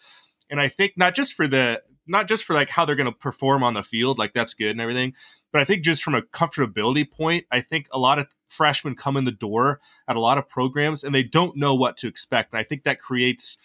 [0.51, 3.63] and I think not just for the not just for like how they're gonna perform
[3.63, 5.15] on the field, like that's good and everything,
[5.55, 9.17] but I think just from a comfortability point, I think a lot of freshmen come
[9.17, 12.53] in the door at a lot of programs and they don't know what to expect.
[12.53, 13.59] And I think that creates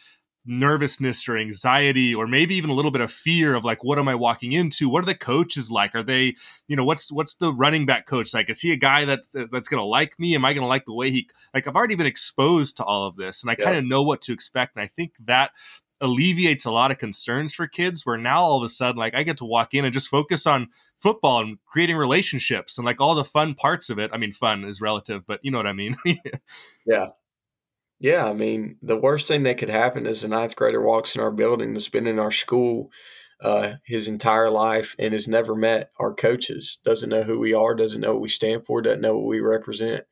[0.46, 4.08] nervousness or anxiety or maybe even a little bit of fear of like what am
[4.08, 4.88] i walking into?
[4.88, 5.96] What are the coaches like?
[5.96, 6.36] Are they
[6.68, 8.52] you know what's what's the running back coach like?
[8.52, 10.36] Is he a guy that's that's gonna like me?
[10.36, 13.16] Am i gonna like the way he like i've already been exposed to all of
[13.16, 13.66] this and i yeah.
[13.66, 14.76] kind of know what to expect.
[14.76, 15.52] And i think that
[16.02, 19.24] alleviates a lot of concerns for kids where now all of a sudden like i
[19.24, 23.16] get to walk in and just focus on football and creating relationships and like all
[23.16, 24.12] the fun parts of it.
[24.14, 25.96] I mean fun is relative but you know what i mean.
[26.86, 27.08] Yeah.
[28.00, 31.22] Yeah i mean the worst thing that could happen is a ninth grader walks in
[31.22, 32.90] our building that's been in our school
[33.42, 37.74] uh, his entire life and has never met our coaches, doesn't know who we are,
[37.74, 40.04] doesn't know what we stand for, doesn't know what we represent.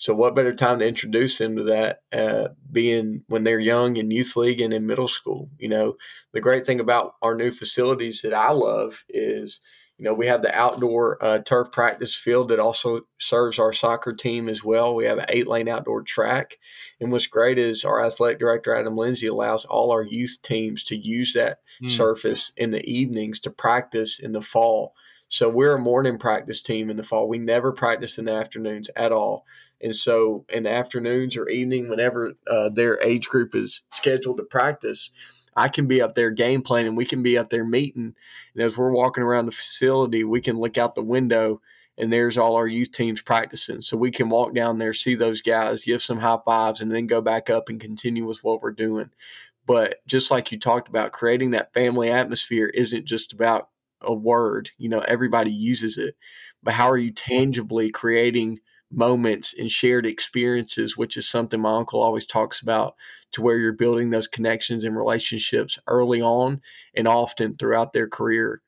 [0.00, 4.10] So, what better time to introduce them to that, uh, being when they're young in
[4.10, 5.50] youth league and in middle school?
[5.58, 5.96] You know,
[6.32, 9.60] the great thing about our new facilities that I love is
[9.98, 14.14] you know, we have the outdoor uh, turf practice field that also serves our soccer
[14.14, 14.94] team as well.
[14.94, 16.56] We have an eight lane outdoor track.
[16.98, 20.96] And what's great is our athletic director, Adam Lindsay, allows all our youth teams to
[20.96, 21.90] use that mm.
[21.90, 24.94] surface in the evenings to practice in the fall.
[25.28, 27.28] So we're a morning practice team in the fall.
[27.28, 29.44] We never practice in the afternoons at all.
[29.82, 34.44] And so in the afternoons or evening, whenever uh, their age group is scheduled to
[34.44, 35.10] practice,
[35.56, 36.94] I can be up there game planning.
[36.94, 38.14] We can be up there meeting.
[38.54, 41.60] And as we're walking around the facility, we can look out the window
[41.98, 43.80] and there's all our youth teams practicing.
[43.82, 47.06] So we can walk down there, see those guys, give some high fives, and then
[47.06, 49.10] go back up and continue with what we're doing.
[49.66, 53.68] But just like you talked about, creating that family atmosphere isn't just about
[54.00, 54.70] a word.
[54.78, 56.16] You know, everybody uses it.
[56.62, 58.60] But how are you tangibly creating
[58.90, 62.94] moments and shared experiences, which is something my uncle always talks about,
[63.32, 66.60] to where you're building those connections and relationships early on
[66.94, 68.62] and often throughout their career.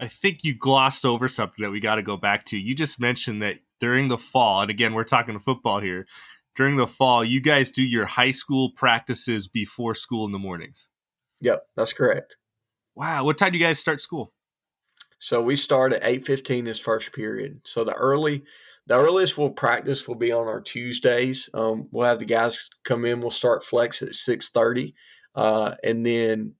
[0.00, 2.58] I think you glossed over something that we got to go back to.
[2.58, 6.06] You just mentioned that during the fall, and again, we're talking football here.
[6.54, 10.88] During the fall, you guys do your high school practices before school in the mornings.
[11.40, 12.36] Yep, that's correct.
[12.94, 14.32] Wow, what time do you guys start school?
[15.18, 17.60] So we start at eight fifteen this first period.
[17.64, 18.44] So the early,
[18.86, 21.50] the earliest we'll practice will be on our Tuesdays.
[21.54, 23.20] Um, we'll have the guys come in.
[23.20, 24.94] We'll start flex at six thirty,
[25.34, 26.54] uh, and then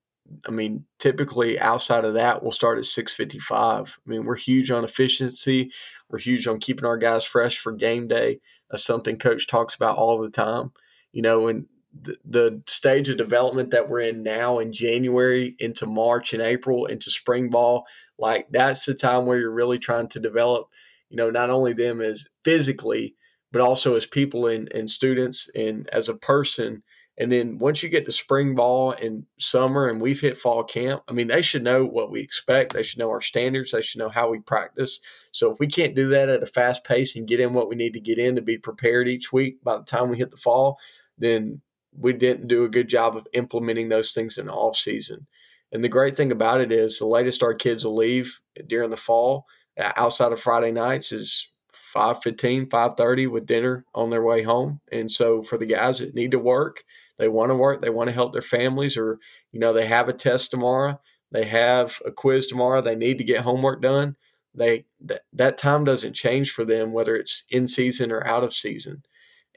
[0.46, 3.98] I mean, typically outside of that, we'll start at 655.
[4.06, 5.72] I mean, we're huge on efficiency.
[6.10, 8.40] We're huge on keeping our guys fresh for game day.
[8.70, 10.72] That's something coach talks about all the time.
[11.12, 16.32] You know, and the, stage of development that we're in now in January into March
[16.32, 17.86] and April into spring ball,
[18.18, 20.68] like that's the time where you're really trying to develop,
[21.08, 23.14] you know, not only them as physically,
[23.50, 26.82] but also as people and, and students and as a person.
[27.20, 31.02] And then once you get to spring ball and summer and we've hit fall camp,
[31.08, 32.74] I mean, they should know what we expect.
[32.74, 33.72] They should know our standards.
[33.72, 35.00] They should know how we practice.
[35.32, 37.74] So if we can't do that at a fast pace and get in what we
[37.74, 40.36] need to get in to be prepared each week by the time we hit the
[40.36, 40.78] fall,
[41.16, 41.60] then
[41.98, 45.26] we didn't do a good job of implementing those things in the off season.
[45.72, 48.96] And the great thing about it is the latest our kids will leave during the
[48.96, 49.46] fall
[49.78, 54.80] uh, outside of Friday nights is 5.15, 5.30 with dinner on their way home.
[54.90, 56.84] And so for the guys that need to work,
[57.18, 59.18] they want to work, they want to help their families or,
[59.52, 63.24] you know, they have a test tomorrow, they have a quiz tomorrow, they need to
[63.24, 64.16] get homework done.
[64.54, 68.54] They that, that time doesn't change for them whether it's in season or out of
[68.54, 69.02] season.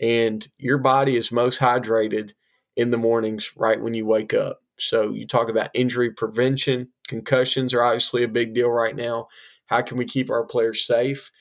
[0.01, 2.33] And your body is most hydrated
[2.75, 4.61] in the mornings right when you wake up.
[4.77, 6.89] So you talk about injury prevention.
[7.07, 9.27] Concussions are obviously a big deal right now.
[9.67, 11.31] How can we keep our players safe?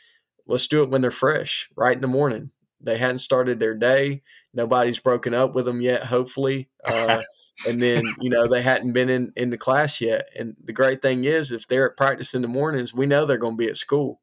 [0.47, 2.51] Let's do it when they're fresh, right in the morning.
[2.83, 4.23] They hadn't started their day.
[4.55, 6.69] Nobody's broken up with them yet, hopefully.
[6.85, 7.23] Uh,
[7.69, 10.29] and then, you know, they hadn't been in, in the class yet.
[10.39, 13.37] And the great thing is, if they're at practice in the mornings, we know they're
[13.37, 14.21] going to be at school.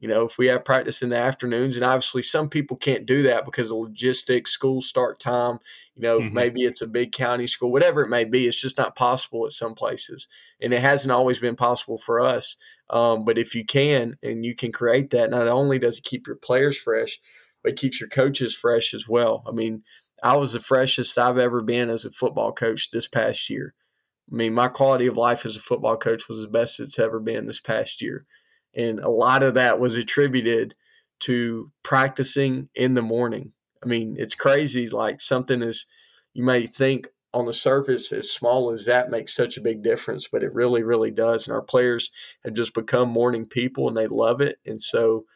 [0.00, 3.22] You know, if we have practice in the afternoons, and obviously some people can't do
[3.24, 5.58] that because of logistics, school start time,
[5.96, 6.34] you know, mm-hmm.
[6.34, 9.52] maybe it's a big county school, whatever it may be, it's just not possible at
[9.52, 10.28] some places.
[10.60, 12.56] And it hasn't always been possible for us.
[12.90, 16.26] Um, but if you can and you can create that, not only does it keep
[16.26, 17.18] your players fresh,
[17.62, 19.42] but it keeps your coaches fresh as well.
[19.46, 19.82] I mean,
[20.22, 23.74] I was the freshest I've ever been as a football coach this past year.
[24.30, 27.18] I mean, my quality of life as a football coach was the best it's ever
[27.18, 28.26] been this past year.
[28.78, 30.74] And a lot of that was attributed
[31.20, 33.52] to practicing in the morning.
[33.82, 34.88] I mean, it's crazy.
[34.88, 35.86] Like something is,
[36.32, 40.28] you may think on the surface, as small as that makes such a big difference,
[40.28, 41.46] but it really, really does.
[41.46, 42.10] And our players
[42.44, 44.58] have just become morning people and they love it.
[44.64, 45.26] And so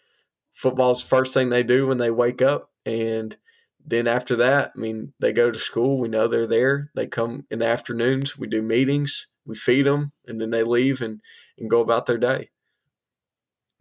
[0.53, 2.71] football's the first thing they do when they wake up.
[2.87, 3.37] And
[3.85, 5.99] then after that, I mean, they go to school.
[5.99, 6.91] We know they're there.
[6.95, 8.39] They come in the afternoons.
[8.39, 9.27] We do meetings.
[9.45, 11.21] We feed them, and then they leave and,
[11.59, 12.52] and go about their day.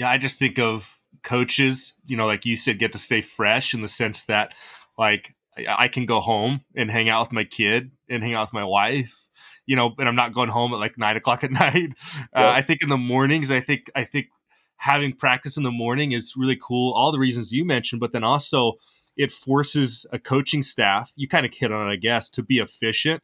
[0.01, 3.75] Yeah, I just think of coaches, you know, like you said, get to stay fresh
[3.75, 4.55] in the sense that,
[4.97, 8.53] like, I can go home and hang out with my kid and hang out with
[8.53, 9.27] my wife,
[9.67, 11.93] you know, and I'm not going home at like nine o'clock at night.
[12.35, 14.29] Uh, I think in the mornings, I think, I think
[14.77, 16.93] having practice in the morning is really cool.
[16.93, 18.77] All the reasons you mentioned, but then also
[19.15, 22.57] it forces a coaching staff, you kind of hit on it, I guess, to be
[22.57, 23.21] efficient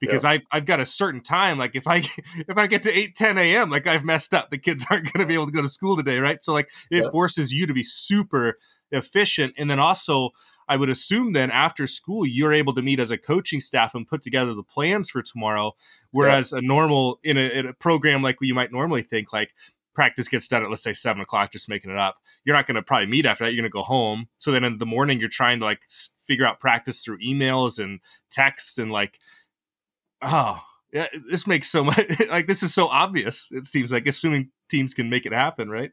[0.00, 0.42] because yep.
[0.50, 1.58] I I've got a certain time.
[1.58, 1.96] Like if I
[2.48, 4.50] if I get to 8, 10 a.m., like I've messed up.
[4.50, 6.42] The kids aren't going to be able to go to school today, right?
[6.42, 8.58] So like it forces you to be super
[8.90, 10.30] efficient, and then also
[10.68, 14.06] I would assume then after school you're able to meet as a coaching staff and
[14.06, 15.72] put together the plans for tomorrow.
[16.10, 19.50] Whereas a normal in a, in a program like you might normally think like
[19.94, 22.16] practice gets done at let's say seven o'clock, just making it up.
[22.44, 23.52] You're not going to probably meet after that.
[23.52, 24.28] You're going to go home.
[24.38, 25.80] So then in the morning you're trying to like
[26.20, 29.18] figure out practice through emails and texts and like,
[30.22, 30.60] oh
[30.92, 31.98] yeah, this makes so much
[32.28, 33.48] like this is so obvious.
[33.50, 35.92] It seems like assuming teams can make it happen, right?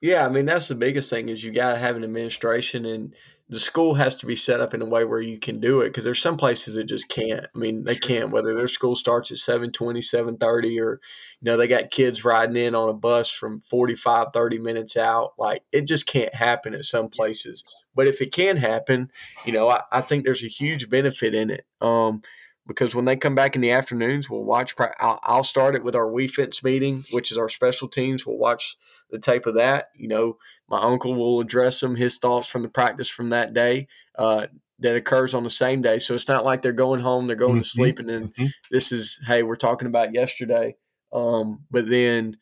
[0.00, 3.14] Yeah, I mean that's the biggest thing is you got to have an administration and
[3.48, 5.88] the school has to be set up in a way where you can do it
[5.88, 7.46] because there's some places that just can't.
[7.54, 8.08] I mean, they sure.
[8.08, 11.00] can't whether their school starts at 7:20, 7:30 or
[11.40, 15.34] you know, they got kids riding in on a bus from 45, 30 minutes out.
[15.38, 17.62] Like it just can't happen at some places.
[17.94, 19.10] But if it can happen,
[19.44, 21.66] you know, I, I think there's a huge benefit in it.
[21.80, 22.22] Um,
[22.66, 24.74] because when they come back in the afternoons, we'll watch.
[25.00, 28.26] I'll, I'll start it with our WeFence meeting, which is our special teams.
[28.26, 28.76] We'll watch
[29.10, 29.88] the tape of that.
[29.96, 30.36] You know,
[30.68, 34.46] my uncle will address them, his thoughts from the practice from that day uh,
[34.78, 35.98] that occurs on the same day.
[35.98, 37.60] So it's not like they're going home, they're going mm-hmm.
[37.60, 38.46] to sleep, and then mm-hmm.
[38.70, 40.76] this is, hey, we're talking about yesterday.
[41.12, 42.36] Um, but then,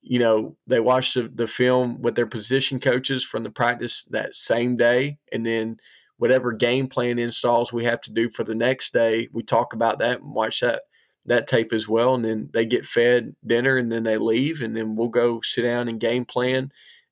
[0.00, 4.34] you know, they watch the, the film with their position coaches from the practice that
[4.34, 5.18] same day.
[5.32, 5.78] And then
[6.22, 9.98] whatever game plan installs we have to do for the next day, we talk about
[9.98, 10.82] that and watch that
[11.26, 12.14] that tape as well.
[12.14, 15.62] And then they get fed dinner and then they leave and then we'll go sit
[15.62, 16.70] down and game plan.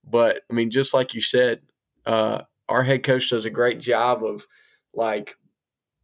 [0.09, 1.63] But I mean, just like you said,
[2.07, 4.47] uh, our head coach does a great job of
[4.95, 5.35] like,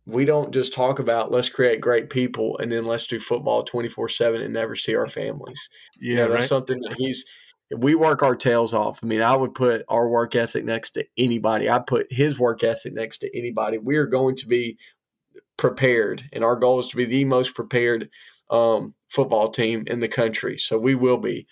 [0.04, 4.08] we don't just talk about let's create great people and then let's do football 24
[4.08, 5.70] 7 and never see our families.
[6.00, 6.08] Yeah.
[6.10, 6.48] You know, that's right?
[6.48, 7.24] something that he's,
[7.74, 9.00] we work our tails off.
[9.02, 11.68] I mean, I would put our work ethic next to anybody.
[11.68, 13.78] I put his work ethic next to anybody.
[13.78, 14.78] We are going to be
[15.56, 18.10] prepared, and our goal is to be the most prepared
[18.50, 20.58] um, football team in the country.
[20.58, 21.46] So we will be.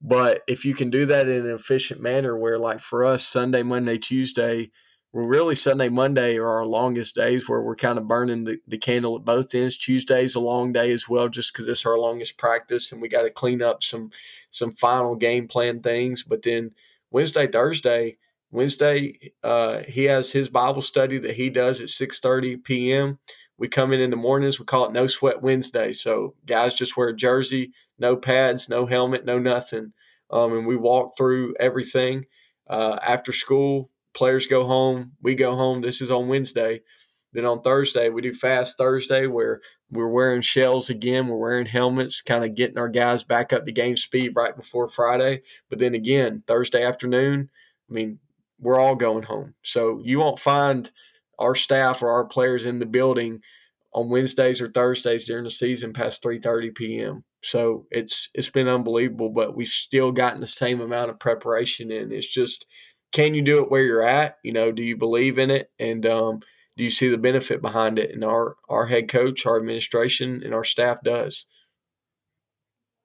[0.00, 3.62] But if you can do that in an efficient manner, where like for us, Sunday,
[3.62, 4.70] Monday, Tuesday,
[5.12, 8.78] we're really Sunday, Monday are our longest days where we're kind of burning the, the
[8.78, 9.76] candle at both ends.
[9.76, 13.22] Tuesday's a long day as well, just because it's our longest practice, and we got
[13.22, 14.10] to clean up some
[14.50, 16.22] some final game plan things.
[16.22, 16.72] But then
[17.10, 18.18] Wednesday, Thursday,
[18.50, 23.18] Wednesday, uh, he has his Bible study that he does at six thirty p.m.
[23.58, 24.58] We come in in the mornings.
[24.58, 25.92] We call it No Sweat Wednesday.
[25.92, 29.92] So guys just wear a jersey, no pads, no helmet, no nothing,
[30.30, 32.26] um, and we walk through everything.
[32.68, 35.12] Uh, after school, players go home.
[35.22, 35.80] We go home.
[35.80, 36.82] This is on Wednesday.
[37.38, 39.60] Then on Thursday, we do Fast Thursday where
[39.90, 41.28] we're wearing shells again.
[41.28, 44.88] We're wearing helmets, kind of getting our guys back up to game speed right before
[44.88, 45.42] Friday.
[45.70, 47.50] But then again, Thursday afternoon,
[47.88, 48.18] I mean,
[48.60, 49.54] we're all going home.
[49.62, 50.90] So you won't find–
[51.38, 53.40] our staff or our players in the building
[53.92, 57.24] on Wednesdays or Thursdays during the season past 3:30 p.m.
[57.42, 62.12] So it's it's been unbelievable, but we've still gotten the same amount of preparation in.
[62.12, 62.66] It's just
[63.12, 64.36] can you do it where you're at?
[64.42, 66.40] You know, do you believe in it, and um,
[66.78, 68.12] do you see the benefit behind it?
[68.12, 71.46] And our our head coach, our administration, and our staff does.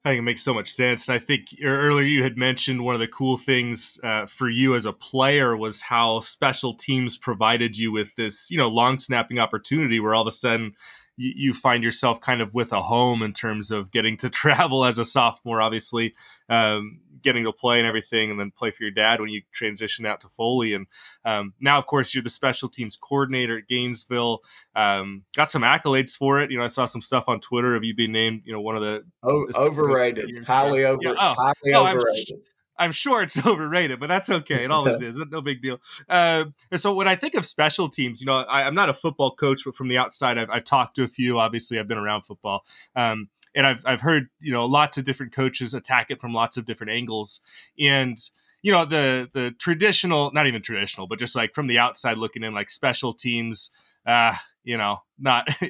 [0.04, 1.08] I think it makes so much sense.
[1.08, 4.74] And I think earlier you had mentioned one of the cool things uh, for you
[4.74, 9.38] as a player was how special teams provided you with this, you know, long snapping
[9.38, 10.74] opportunity where all of a sudden
[11.16, 14.84] you, you find yourself kind of with a home in terms of getting to travel
[14.84, 16.14] as a sophomore, obviously,
[16.50, 20.06] um, getting to play and everything, and then play for your dad when you transition
[20.06, 20.74] out to Foley.
[20.74, 20.86] And
[21.24, 24.40] um, now, of course, you're the special teams coordinator at Gainesville.
[24.76, 26.50] Um, got some accolades for it.
[26.50, 28.76] You know, I saw some stuff on Twitter of you being named, you know, one
[28.76, 31.14] of the oh, overrated, highly over, yeah.
[31.18, 32.38] oh, highly overrated.
[32.76, 34.64] I'm sure it's overrated, but that's okay.
[34.64, 35.16] It always is.
[35.16, 35.80] No big deal.
[36.08, 38.94] Uh, and so when I think of special teams, you know, I, am not a
[38.94, 41.38] football coach, but from the outside, I've, I've, talked to a few.
[41.38, 42.64] Obviously, I've been around football.
[42.96, 46.56] Um, and I've, I've heard, you know, lots of different coaches attack it from lots
[46.56, 47.40] of different angles.
[47.78, 48.18] And,
[48.62, 52.42] you know, the, the traditional, not even traditional, but just like from the outside looking
[52.42, 53.70] in, like special teams,
[54.06, 54.34] uh,
[54.64, 55.68] you know, not, yeah.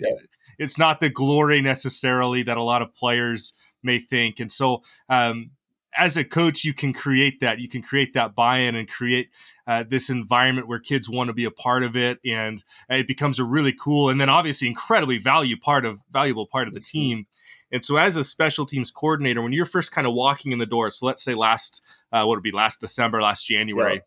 [0.59, 4.41] it's not the glory necessarily that a lot of players may think.
[4.41, 5.51] And so, um,
[5.97, 7.59] as a coach, you can create that.
[7.59, 9.31] You can create that buy-in and create
[9.67, 13.39] uh, this environment where kids want to be a part of it, and it becomes
[13.39, 17.27] a really cool and then obviously incredibly value part of valuable part of the team.
[17.75, 20.67] And so, as a special teams coordinator, when you're first kind of walking in the
[20.67, 24.01] door, so let's say last uh, what would be last December, last January,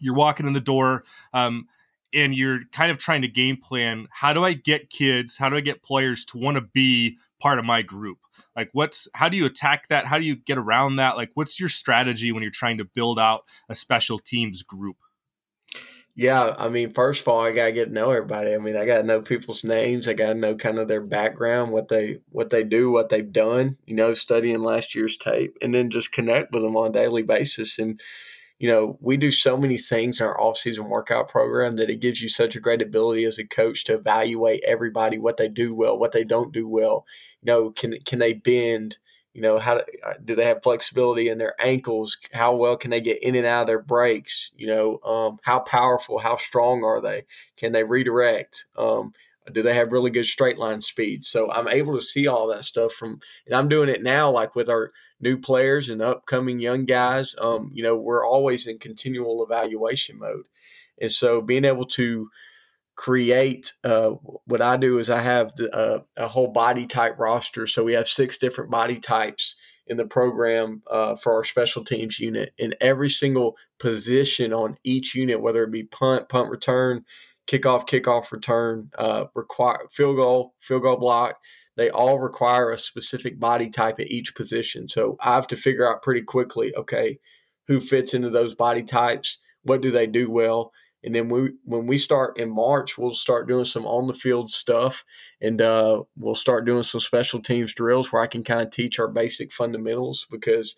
[0.00, 1.04] you're walking in the door.
[1.32, 1.68] Um,
[2.14, 5.56] and you're kind of trying to game plan how do I get kids, how do
[5.56, 8.18] I get players to want to be part of my group?
[8.56, 11.60] like what's how do you attack that how do you get around that like what's
[11.60, 14.96] your strategy when you're trying to build out a special teams group
[16.18, 18.54] Yeah, I mean, first of all, I gotta get to know everybody.
[18.54, 20.08] I mean, I gotta know people's names.
[20.08, 23.76] I gotta know kind of their background, what they what they do, what they've done.
[23.86, 27.22] You know, studying last year's tape, and then just connect with them on a daily
[27.22, 27.78] basis.
[27.78, 28.00] And
[28.58, 32.22] you know, we do so many things in our off-season workout program that it gives
[32.22, 35.98] you such a great ability as a coach to evaluate everybody, what they do well,
[35.98, 37.06] what they don't do well.
[37.42, 38.98] You know, can can they bend?
[39.36, 42.16] You know how uh, do they have flexibility in their ankles?
[42.32, 44.50] How well can they get in and out of their breaks?
[44.56, 47.24] You know um, how powerful how strong are they?
[47.58, 48.64] Can they redirect?
[48.78, 49.12] Um,
[49.52, 51.22] do they have really good straight line speed?
[51.22, 54.54] So i'm able to see all that stuff from and i'm doing it now like
[54.54, 57.36] with our new players and upcoming young guys.
[57.38, 60.44] Um, you know we're always in continual evaluation mode.
[60.98, 62.30] And so being able to
[62.96, 64.10] create uh,
[64.46, 67.66] what I do is I have the, uh, a whole body type roster.
[67.66, 69.54] So we have six different body types
[69.86, 72.52] in the program uh, for our special teams unit.
[72.58, 77.04] And every single position on each unit, whether it be punt, punt return,
[77.46, 81.36] kickoff, kickoff return, uh, require field goal, field goal block.
[81.76, 84.88] They all require a specific body type at each position.
[84.88, 87.20] So I have to figure out pretty quickly, okay,
[87.68, 90.72] who fits into those body types, what do they do well,
[91.04, 94.50] and then we when we start in March, we'll start doing some on the field
[94.50, 95.04] stuff,
[95.40, 98.98] and uh, we'll start doing some special teams drills where I can kind of teach
[98.98, 100.74] our basic fundamentals because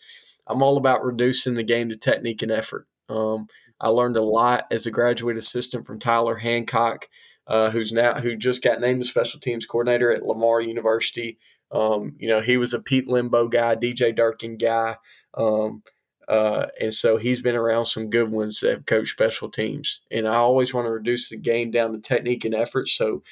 [0.47, 2.87] I'm all about reducing the game to technique and effort.
[3.09, 3.47] Um,
[3.81, 7.09] I learned a lot as a graduate assistant from Tyler Hancock,
[7.47, 11.39] uh, who's now who just got named the special teams coordinator at Lamar University.
[11.71, 14.97] Um, you know, he was a Pete Lembo guy, DJ Durkin guy.
[15.35, 15.83] Um,
[16.29, 20.03] uh, and so he's been around some good ones that have coached special teams.
[20.11, 22.89] And I always want to reduce the game down to technique and effort.
[22.89, 23.23] So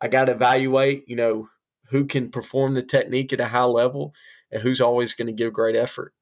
[0.00, 1.48] I got to evaluate, you know,
[1.90, 4.12] who can perform the technique at a high level
[4.50, 6.14] and who's always going to give great effort.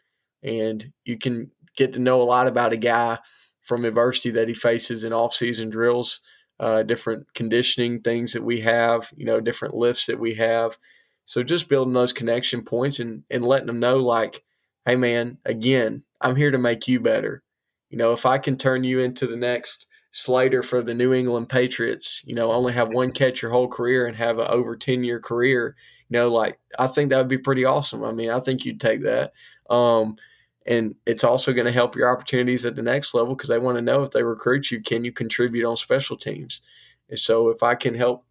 [0.43, 3.19] And you can get to know a lot about a guy
[3.63, 6.21] from adversity that he faces in off-season drills,
[6.59, 10.77] uh, different conditioning things that we have, you know, different lifts that we have.
[11.25, 14.43] So just building those connection points and, and letting them know like,
[14.87, 17.43] hey man, again, I'm here to make you better.
[17.91, 21.49] You know, if I can turn you into the next Slater for the New England
[21.49, 25.05] Patriots, you know, only have one catch your whole career and have an over 10
[25.05, 25.77] year career,
[26.09, 28.05] you know, like I think that would be pretty awesome.
[28.05, 29.33] I mean, I think you'd take that.
[29.69, 30.17] Um,
[30.67, 33.77] and it's also going to help your opportunities at the next level because they want
[33.79, 36.61] to know if they recruit you, can you contribute on special teams?
[37.09, 38.25] And so if I can help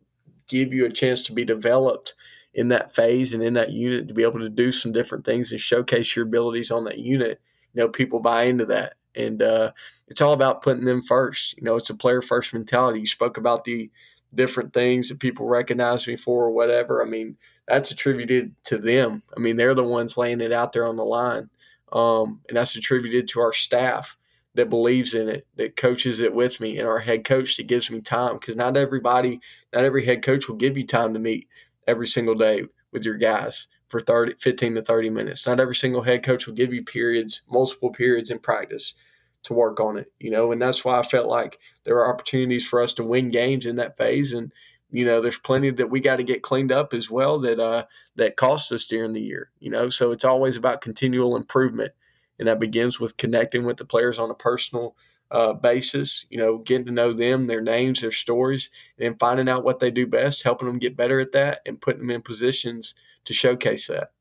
[0.48, 2.14] give you a chance to be developed
[2.60, 5.50] in that phase and in that unit to be able to do some different things
[5.50, 7.40] and showcase your abilities on that unit,
[7.74, 8.96] you know, people buy into that.
[9.16, 9.72] And uh,
[10.10, 11.56] it's all about putting them first.
[11.58, 13.00] You know, it's a player first mentality.
[13.00, 13.90] You spoke about the
[14.36, 17.02] different things that people recognize me for or whatever.
[17.02, 19.24] I mean, that's attributed to them.
[19.38, 21.50] I mean, they're the ones laying it out there on the line.
[21.94, 24.18] Um, and that's attributed to our staff
[24.56, 27.90] that believes in it, that coaches it with me, and our head coach that gives
[27.90, 28.34] me time.
[28.34, 29.40] Because not everybody,
[29.74, 31.48] not every head coach will give you time to meet
[31.90, 35.48] every single day with your guys for 30, 15 to 30 minutes.
[35.48, 38.96] Not every single head coach will give you periods, multiple periods in practice
[39.44, 42.68] to work on it, you know, and that's why I felt like there are opportunities
[42.68, 44.34] for us to win games in that phase.
[44.34, 44.52] And,
[44.92, 47.86] you know, there's plenty that we got to get cleaned up as well that, uh,
[48.16, 51.94] that cost us during the year, you know, so it's always about continual improvement.
[52.38, 54.96] And that begins with connecting with the players on a personal
[55.32, 59.64] uh, basis, you know, getting to know them, their names, their stories, and finding out
[59.64, 62.96] what they do best, helping them get better at that, and putting them in positions
[63.26, 64.12] to showcase that.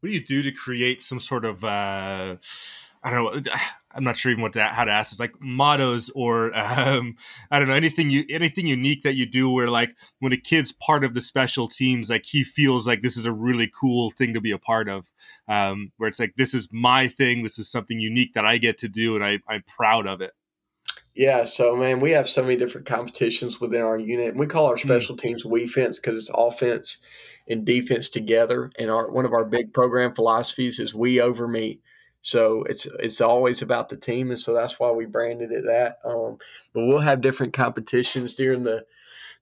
[0.00, 2.36] What do you do to create some sort of uh,
[3.02, 3.52] I don't know.
[3.94, 5.20] I'm not sure even what to, how to ask this.
[5.20, 7.16] Like mottos or um,
[7.50, 10.72] I don't know anything you anything unique that you do where like when a kid's
[10.72, 14.34] part of the special teams, like he feels like this is a really cool thing
[14.34, 15.10] to be a part of.
[15.48, 17.42] Um, where it's like this is my thing.
[17.42, 20.32] This is something unique that I get to do, and I, I'm proud of it.
[21.14, 24.66] Yeah, so man, we have so many different competitions within our unit, and we call
[24.66, 24.88] our hmm.
[24.88, 26.98] special teams we fence because it's offense
[27.48, 28.70] and defense together.
[28.78, 31.80] And our one of our big program philosophies is we over me.
[32.22, 35.98] So it's it's always about the team, and so that's why we branded it that.
[36.04, 36.38] Um,
[36.72, 38.86] but we'll have different competitions during the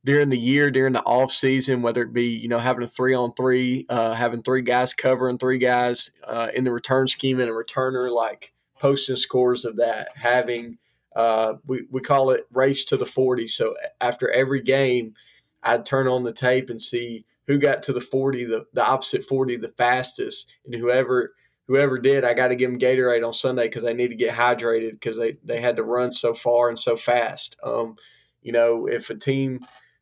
[0.02, 3.14] during the year, during the off season, whether it be you know having a three
[3.14, 7.50] on three, uh, having three guys covering three guys uh, in the return scheme and
[7.50, 10.78] a returner, like posting scores of that, having
[11.14, 13.46] uh, we we call it race to the forty.
[13.46, 15.14] So after every game,
[15.62, 19.24] I'd turn on the tape and see who got to the 40, the, the opposite
[19.24, 20.56] 40 the fastest.
[20.64, 21.34] And whoever
[21.70, 24.34] whoever did, I got to give them Gatorade on Sunday because they need to get
[24.34, 27.56] hydrated because they, they had to run so far and so fast.
[27.62, 27.94] Um,
[28.42, 29.60] you know, if a team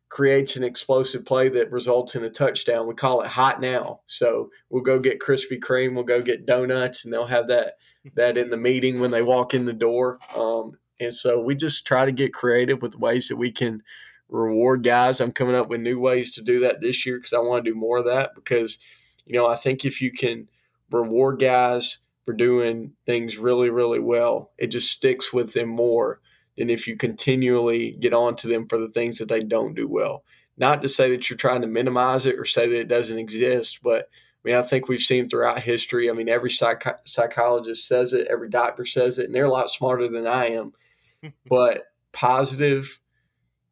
[0.09, 3.99] creates an explosive play that results in a touchdown, we call it hot now.
[4.07, 7.75] So we'll go get Krispy Kreme, we'll go get donuts, and they'll have that
[8.15, 10.17] that in the meeting when they walk in the door.
[10.35, 13.83] Um, And so we just try to get creative with ways that we can
[14.27, 15.21] reward guys.
[15.21, 17.71] I'm coming up with new ways to do that this year because I want to
[17.71, 18.79] do more of that because,
[19.25, 20.47] you know, I think if you can
[20.91, 26.21] reward guys for doing things really, really well, it just sticks with them more
[26.57, 29.87] than if you continually get on to them for the things that they don't do
[29.87, 30.23] well.
[30.57, 33.79] Not to say that you're trying to minimize it or say that it doesn't exist,
[33.81, 34.09] but
[34.45, 36.09] I mean, I think we've seen throughout history.
[36.09, 39.69] I mean, every psych- psychologist says it, every doctor says it, and they're a lot
[39.69, 40.73] smarter than I am.
[41.49, 42.99] but positive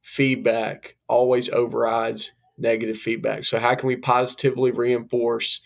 [0.02, 3.46] feedback always overrides negative feedback.
[3.46, 5.62] So, how can we positively reinforce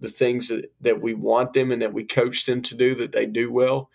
[0.00, 3.12] the things that, that we want them and that we coach them to do that
[3.12, 3.90] they do well?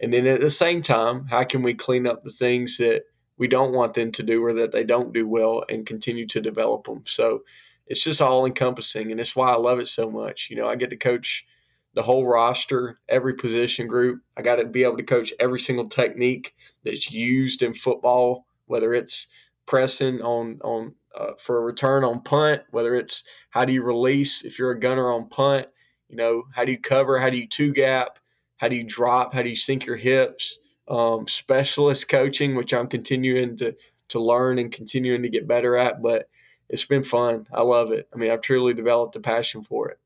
[0.00, 3.04] And then at the same time, how can we clean up the things that
[3.36, 6.40] we don't want them to do or that they don't do well and continue to
[6.40, 7.02] develop them?
[7.06, 7.42] So,
[7.88, 10.50] it's just all encompassing, and it's why I love it so much.
[10.50, 11.46] You know, I get to coach
[11.94, 14.20] the whole roster, every position group.
[14.36, 16.54] I got to be able to coach every single technique
[16.84, 19.26] that's used in football, whether it's
[19.66, 24.44] pressing on on uh, for a return on punt, whether it's how do you release
[24.44, 25.66] if you're a gunner on punt,
[26.08, 28.18] you know, how do you cover, how do you two gap,
[28.56, 30.58] how do you drop, how do you sink your hips,
[30.88, 33.76] um, specialist coaching, which I'm continuing to
[34.08, 36.30] to learn and continuing to get better at, but
[36.68, 37.46] it's been fun.
[37.52, 38.08] I love it.
[38.12, 39.98] I mean, I've truly developed a passion for it.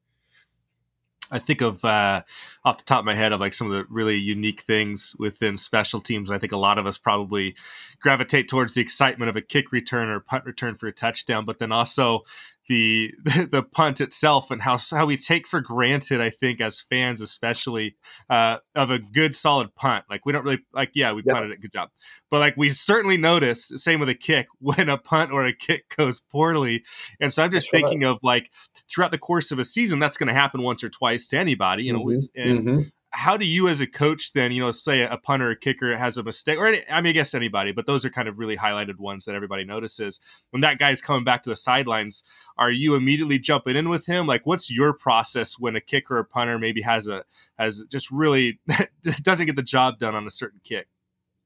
[1.33, 2.22] I think of uh,
[2.64, 5.57] off the top of my head of like some of the really unique things within
[5.57, 6.30] special teams.
[6.30, 7.57] I think a lot of us probably
[8.01, 11.59] gravitate towards the excitement of a kick return or punt return for a touchdown, but
[11.59, 12.24] then also
[12.69, 17.21] the the punt itself and how how we take for granted i think as fans
[17.21, 17.95] especially
[18.31, 21.35] uh, of a good solid punt like we don't really like yeah we yep.
[21.35, 21.89] punted it good job
[22.31, 25.95] but like we certainly notice same with a kick when a punt or a kick
[25.97, 26.85] goes poorly
[27.21, 28.11] and so i'm just that's thinking right.
[28.11, 28.51] of like
[28.89, 31.85] throughout the course of a season that's going to happen once or twice to anybody
[31.85, 32.41] you know mm-hmm.
[32.41, 32.81] and mm-hmm
[33.13, 36.17] how do you as a coach then you know say a punter or kicker has
[36.17, 38.57] a mistake or any, i mean i guess anybody but those are kind of really
[38.57, 40.21] highlighted ones that everybody notices.
[40.51, 42.25] When that guy's coming back to the sidelines
[42.59, 44.27] are you immediately jumping in with him?
[44.27, 47.25] Like what's your process when a kicker or punter maybe has a
[47.59, 48.61] has just really
[49.23, 50.89] doesn't get the job done on a certain kick?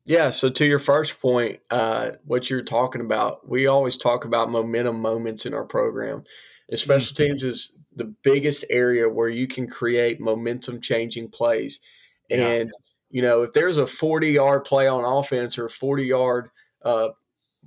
[0.05, 4.51] Yeah so to your first point uh, what you're talking about we always talk about
[4.51, 6.25] momentum moments in our program.
[6.69, 7.25] And special mm-hmm.
[7.25, 11.81] teams is the biggest area where you can create momentum changing plays.
[12.29, 12.47] Yeah.
[12.47, 12.73] And,
[13.11, 16.51] you know, if there's a 40 yard play on offense or a 40 yard
[16.83, 17.09] uh,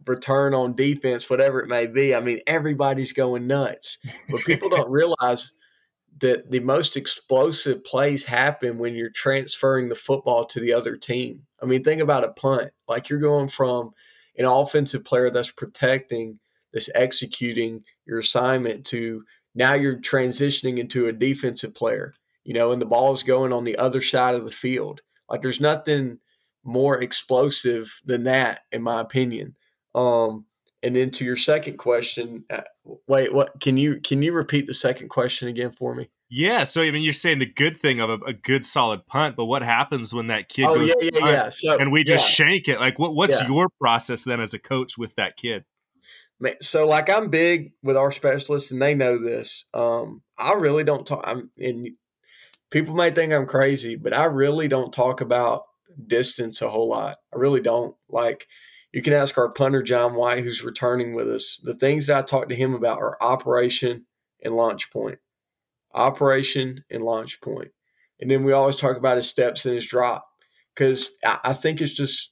[0.06, 3.98] return on defense, whatever it may be, I mean, everybody's going nuts.
[4.30, 5.54] But people don't realize
[6.20, 11.44] that the most explosive plays happen when you're transferring the football to the other team.
[11.62, 12.72] I mean, think about a punt.
[12.88, 13.92] Like you're going from
[14.38, 16.40] an offensive player that's protecting,
[16.74, 19.24] that's executing your assignment to
[19.56, 23.64] now you're transitioning into a defensive player, you know, and the ball is going on
[23.64, 25.02] the other side of the field.
[25.30, 26.20] Like there's nothing
[26.64, 29.56] more explosive than that, in my opinion.
[29.96, 30.46] Um,
[30.82, 32.62] and then to your second question, uh,
[33.08, 33.60] wait, what?
[33.60, 36.10] Can you can you repeat the second question again for me?
[36.30, 39.36] Yeah, so I mean, you're saying the good thing of a, a good solid punt,
[39.36, 41.50] but what happens when that kid oh, goes yeah, yeah, yeah.
[41.50, 42.46] So, and we just yeah.
[42.46, 42.80] shank it?
[42.80, 43.48] Like, what what's yeah.
[43.48, 45.66] your process then as a coach with that kid?
[46.62, 49.66] So like I'm big with our specialists, and they know this.
[49.74, 51.24] Um, I really don't talk.
[51.26, 51.90] I'm, and
[52.70, 55.64] people may think I'm crazy, but I really don't talk about
[56.08, 57.18] distance a whole lot.
[57.34, 57.96] I really don't.
[58.10, 58.48] Like
[58.94, 61.60] you can ask our punter John White, who's returning with us.
[61.64, 64.06] The things that I talk to him about are operation
[64.44, 65.20] and launch point,
[65.94, 67.72] operation and launch point,
[68.20, 70.26] and then we always talk about his steps and his drop
[70.74, 72.32] because I, I think it's just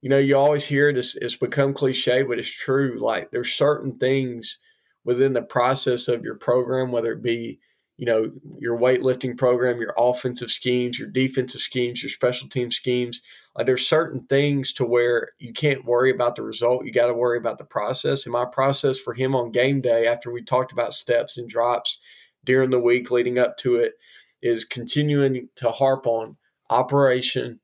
[0.00, 2.98] you know, you always hear it's, it's become cliche, but it's true.
[3.00, 4.58] Like there's certain things
[5.04, 7.58] within the process of your program, whether it be,
[7.96, 8.30] you know,
[8.60, 13.22] your weightlifting program, your offensive schemes, your defensive schemes, your special team schemes.
[13.56, 16.84] Like there's certain things to where you can't worry about the result.
[16.84, 18.24] You got to worry about the process.
[18.24, 21.98] And my process for him on game day, after we talked about steps and drops
[22.44, 23.94] during the week leading up to it,
[24.40, 26.36] is continuing to harp on
[26.70, 27.58] operation,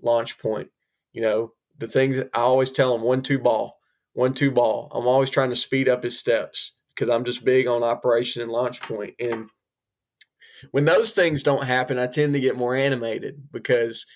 [0.00, 0.70] launch point.
[1.12, 3.78] You know, the things I always tell him one two ball,
[4.12, 4.92] one two ball.
[4.94, 8.52] I'm always trying to speed up his steps because I'm just big on operation and
[8.52, 9.14] launch point.
[9.18, 9.48] And
[10.70, 14.06] when those things don't happen, I tend to get more animated because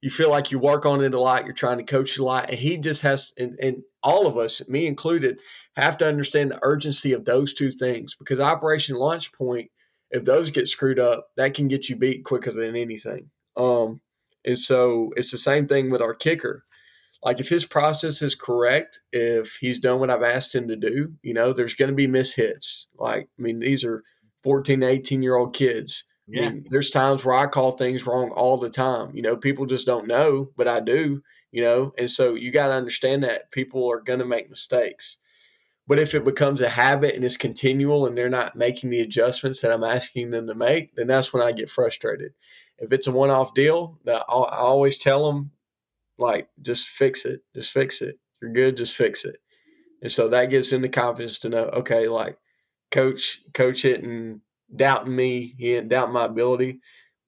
[0.00, 2.48] you feel like you work on it a lot, you're trying to coach a lot,
[2.48, 5.38] and he just has and, and all of us, me included,
[5.76, 9.70] have to understand the urgency of those two things because operation launch point,
[10.10, 13.30] if those get screwed up, that can get you beat quicker than anything.
[13.56, 14.00] Um,
[14.44, 16.64] and so it's the same thing with our kicker
[17.24, 21.14] like if his process is correct, if he's done what I've asked him to do,
[21.22, 22.84] you know, there's going to be mishits.
[22.98, 24.02] Like, I mean, these are
[24.42, 26.04] 14 18 year old kids.
[26.28, 26.46] Yeah.
[26.46, 29.14] I mean, there's times where I call things wrong all the time.
[29.14, 31.22] You know, people just don't know, but I do.
[31.54, 31.92] you know?
[31.96, 35.18] And so you got to understand that people are going to make mistakes.
[35.86, 39.60] But if it becomes a habit and it's continual and they're not making the adjustments
[39.60, 42.32] that I'm asking them to make, then that's when I get frustrated.
[42.78, 45.52] If it's a one off deal, I always tell them,
[46.18, 47.40] like, just fix it.
[47.54, 48.18] Just fix it.
[48.40, 48.76] You're good.
[48.76, 49.36] Just fix it.
[50.02, 52.36] And so that gives them the confidence to know, okay, like,
[52.90, 54.40] coach, coach it and
[54.74, 55.54] doubting me.
[55.58, 56.80] He didn't doubt my ability,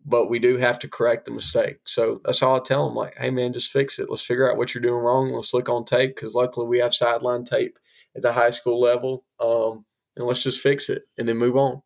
[0.05, 1.79] but we do have to correct the mistake.
[1.87, 4.11] So that's all I tell them, like, hey, man, just fix it.
[4.11, 5.33] Let's figure out what you're doing wrong.
[5.33, 7.79] Let's look on tape because luckily we have sideline tape
[8.15, 9.25] at the high school level.
[9.41, 9.85] Um,
[10.17, 11.83] and let's just fix it and then move on.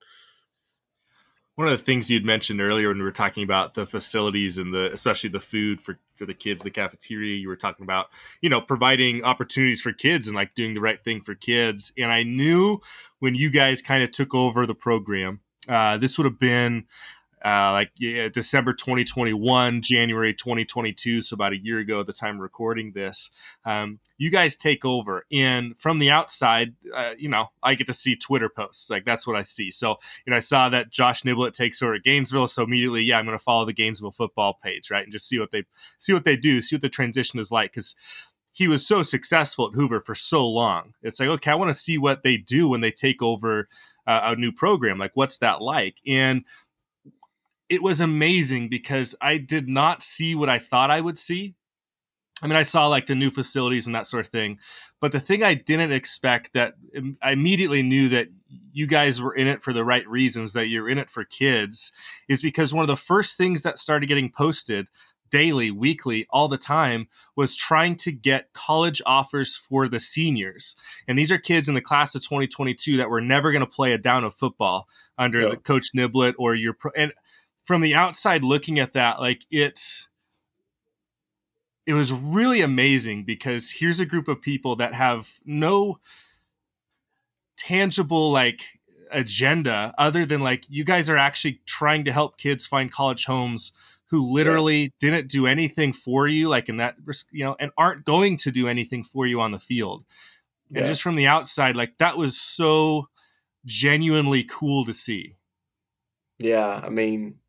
[1.60, 4.72] One of the things you'd mentioned earlier when we were talking about the facilities and
[4.72, 8.06] the especially the food for for the kids, the cafeteria, you were talking about,
[8.40, 11.92] you know, providing opportunities for kids and like doing the right thing for kids.
[11.98, 12.80] And I knew
[13.18, 16.86] when you guys kind of took over the program, uh, this would have been
[17.44, 22.38] uh, like yeah, December 2021, January 2022, so about a year ago at the time
[22.38, 23.30] recording this.
[23.64, 27.92] Um, you guys take over, and from the outside, uh, you know, I get to
[27.94, 28.90] see Twitter posts.
[28.90, 29.70] Like that's what I see.
[29.70, 33.18] So, you know, I saw that Josh Niblett takes over at Gainesville, so immediately, yeah,
[33.18, 35.64] I'm going to follow the Gainesville football page, right, and just see what they
[35.98, 37.94] see what they do, see what the transition is like, because
[38.52, 40.92] he was so successful at Hoover for so long.
[41.02, 43.68] It's like, okay, I want to see what they do when they take over
[44.06, 44.98] uh, a new program.
[44.98, 45.98] Like, what's that like?
[46.06, 46.44] And
[47.70, 51.54] it was amazing because I did not see what I thought I would see.
[52.42, 54.58] I mean, I saw like the new facilities and that sort of thing,
[54.98, 56.74] but the thing I didn't expect that
[57.22, 58.28] I immediately knew that
[58.72, 61.92] you guys were in it for the right reasons, that you're in it for kids,
[62.28, 64.88] is because one of the first things that started getting posted
[65.30, 70.76] daily, weekly, all the time was trying to get college offers for the seniors.
[71.06, 73.92] And these are kids in the class of 2022 that were never going to play
[73.92, 75.50] a down of football under yep.
[75.50, 77.12] the coach Niblett or your pro- and
[77.70, 80.08] from the outside looking at that, like it's
[81.86, 86.00] it was really amazing because here's a group of people that have no
[87.56, 88.62] tangible like
[89.12, 93.70] agenda other than like you guys are actually trying to help kids find college homes
[94.06, 94.88] who literally yeah.
[94.98, 96.96] didn't do anything for you like in that
[97.30, 100.04] you know and aren't going to do anything for you on the field
[100.70, 100.80] yeah.
[100.80, 103.06] and just from the outside like that was so
[103.64, 105.36] genuinely cool to see
[106.40, 107.39] yeah i mean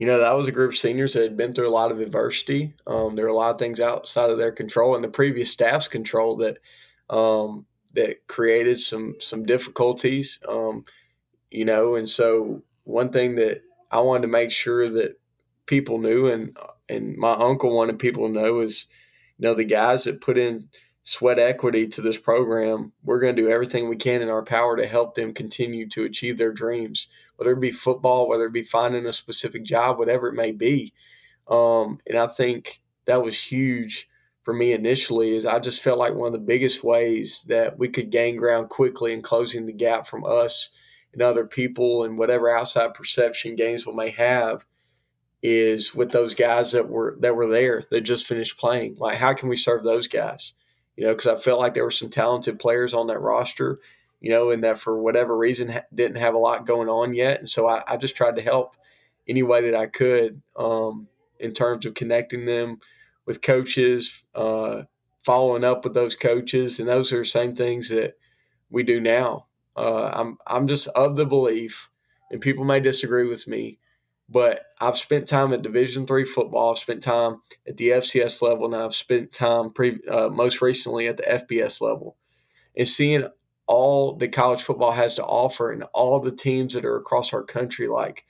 [0.00, 2.00] you know, that was a group of seniors that had been through a lot of
[2.00, 2.72] adversity.
[2.86, 5.88] Um, there were a lot of things outside of their control and the previous staff's
[5.88, 6.58] control that
[7.10, 10.40] um, that created some some difficulties.
[10.48, 10.86] Um,
[11.50, 15.20] you know, and so one thing that I wanted to make sure that
[15.66, 16.56] people knew, and
[16.88, 18.86] and my uncle wanted people to know is,
[19.36, 20.70] you know, the guys that put in
[21.02, 24.76] sweat equity to this program, we're going to do everything we can in our power
[24.76, 27.08] to help them continue to achieve their dreams,
[27.40, 30.92] whether it be football, whether it be finding a specific job, whatever it may be.
[31.48, 34.08] Um, and I think that was huge
[34.42, 37.88] for me initially is I just felt like one of the biggest ways that we
[37.88, 40.68] could gain ground quickly in closing the gap from us
[41.14, 44.66] and other people and whatever outside perception Gainesville may have
[45.42, 48.96] is with those guys that were that were there that just finished playing.
[48.98, 50.52] Like how can we serve those guys?
[51.00, 53.80] you know, because I felt like there were some talented players on that roster,
[54.20, 57.38] you know, and that for whatever reason ha- didn't have a lot going on yet.
[57.40, 58.76] And so I, I, just tried to help
[59.26, 61.08] any way that I could um,
[61.38, 62.80] in terms of connecting them
[63.26, 64.82] with coaches, uh,
[65.24, 66.80] following up with those coaches.
[66.80, 68.16] And those are the same things that
[68.68, 69.46] we do now.
[69.76, 71.90] Uh, I'm, I'm just of the belief,
[72.30, 73.78] and people may disagree with me,
[74.28, 76.72] but I've spent time at Division three football.
[76.72, 81.06] I've spent time at the FCS level, and I've spent time pre, uh, most recently
[81.08, 82.16] at the FBS level,
[82.76, 83.24] and seeing
[83.70, 87.44] all that college football has to offer and all the teams that are across our
[87.44, 87.86] country.
[87.86, 88.24] Like,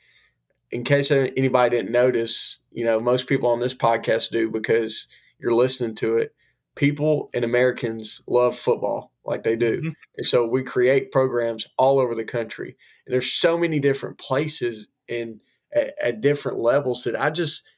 [0.71, 5.55] in case anybody didn't notice, you know, most people on this podcast do because you're
[5.55, 6.35] listening to it.
[6.75, 9.89] People and Americans love football like they do, mm-hmm.
[10.17, 12.77] and so we create programs all over the country.
[13.07, 15.41] And there's so many different places and
[15.75, 17.69] at, at different levels that I just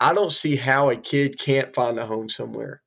[0.00, 2.82] I don't see how a kid can't find a home somewhere.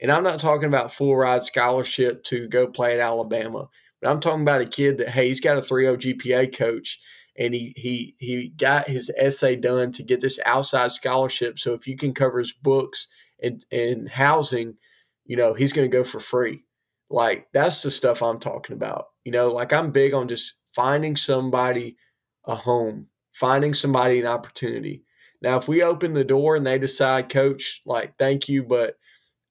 [0.00, 3.68] And I'm not talking about full ride scholarship to go play at Alabama,
[4.00, 7.00] but I'm talking about a kid that hey, he's got a 3.0 GPA coach
[7.36, 11.58] and he he he got his essay done to get this outside scholarship.
[11.58, 13.08] So if you can cover his books
[13.42, 14.76] and and housing,
[15.24, 16.64] you know, he's going to go for free.
[17.10, 19.06] Like that's the stuff I'm talking about.
[19.24, 21.96] You know, like I'm big on just finding somebody
[22.44, 25.04] a home finding somebody an opportunity.
[25.40, 28.96] Now, if we open the door and they decide, coach, like, thank you, but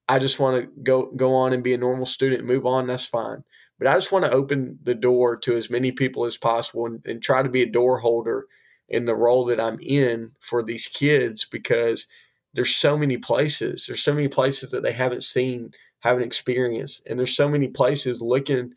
[0.10, 3.06] I just want to go go on and be a normal student move on, that's
[3.06, 3.44] fine.
[3.78, 7.06] But I just want to open the door to as many people as possible and,
[7.06, 8.48] and try to be a door holder
[8.90, 12.08] in the role that I'm in for these kids because
[12.54, 13.86] there's so many places.
[13.86, 18.22] There's so many places that they haven't seen, haven't experienced, and there's so many places
[18.22, 18.74] looking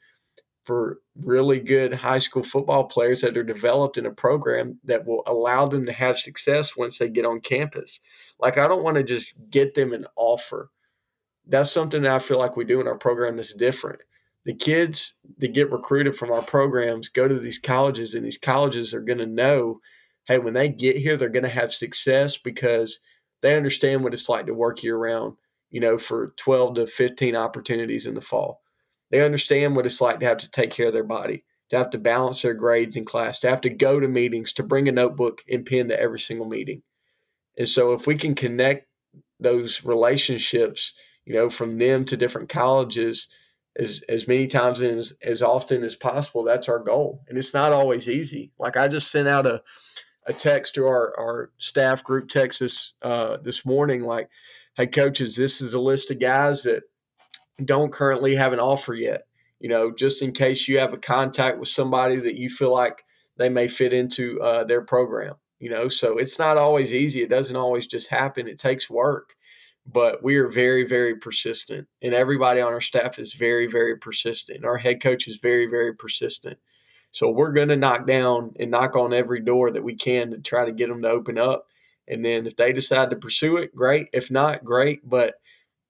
[0.64, 5.22] for really good high school football players that are developed in a program that will
[5.26, 8.00] allow them to have success once they get on campus.
[8.38, 10.70] Like I don't want to just get them an offer.
[11.46, 14.00] That's something that I feel like we do in our program that's different.
[14.44, 18.94] The kids that get recruited from our programs go to these colleges, and these colleges
[18.94, 19.80] are going to know
[20.30, 23.00] hey, when they get here, they're going to have success because
[23.42, 25.34] they understand what it's like to work year round,
[25.70, 28.62] you know, for 12 to 15 opportunities in the fall.
[29.10, 31.90] They understand what it's like to have to take care of their body, to have
[31.90, 34.92] to balance their grades in class, to have to go to meetings, to bring a
[34.92, 36.82] notebook and pen to every single meeting.
[37.58, 38.86] And so if we can connect
[39.40, 40.94] those relationships,
[41.24, 43.28] you know, from them to different colleges
[43.76, 47.22] as as many times and as, as often as possible, that's our goal.
[47.28, 48.52] And it's not always easy.
[48.58, 49.62] Like I just sent out a
[50.26, 54.28] a text to our, our staff group text this uh, this morning like,
[54.76, 56.84] hey coaches, this is a list of guys that
[57.64, 59.26] don't currently have an offer yet.
[59.58, 63.04] You know, just in case you have a contact with somebody that you feel like
[63.36, 65.34] they may fit into uh, their program.
[65.58, 67.22] You know, so it's not always easy.
[67.22, 68.48] It doesn't always just happen.
[68.48, 69.36] It takes work,
[69.86, 74.64] but we are very, very persistent, and everybody on our staff is very, very persistent.
[74.64, 76.58] Our head coach is very, very persistent.
[77.12, 80.38] So we're going to knock down and knock on every door that we can to
[80.38, 81.66] try to get them to open up.
[82.06, 84.08] And then if they decide to pursue it, great.
[84.12, 85.00] If not, great.
[85.08, 85.34] But,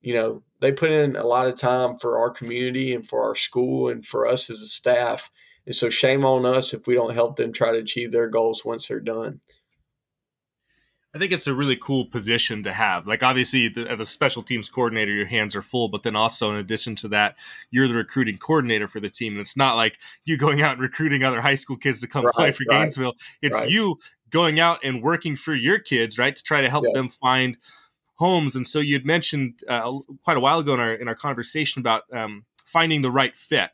[0.01, 3.35] you know, they put in a lot of time for our community and for our
[3.35, 5.31] school and for us as a staff.
[5.67, 8.65] And so shame on us if we don't help them try to achieve their goals
[8.65, 9.41] once they're done.
[11.13, 13.07] I think it's a really cool position to have.
[13.07, 16.51] Like, obviously, the, as a special teams coordinator, your hands are full, but then also,
[16.51, 17.37] in addition to that,
[17.71, 19.33] you're the recruiting coordinator for the team.
[19.33, 22.25] And it's not like you going out and recruiting other high school kids to come
[22.25, 23.15] right, play for right, Gainesville.
[23.43, 23.69] It's right.
[23.69, 23.99] you
[24.31, 26.95] going out and working for your kids, right, to try to help yeah.
[26.95, 27.59] them find
[28.15, 28.55] homes.
[28.55, 31.81] And so, you had mentioned uh, quite a while ago in our in our conversation
[31.81, 33.71] about um, finding the right fit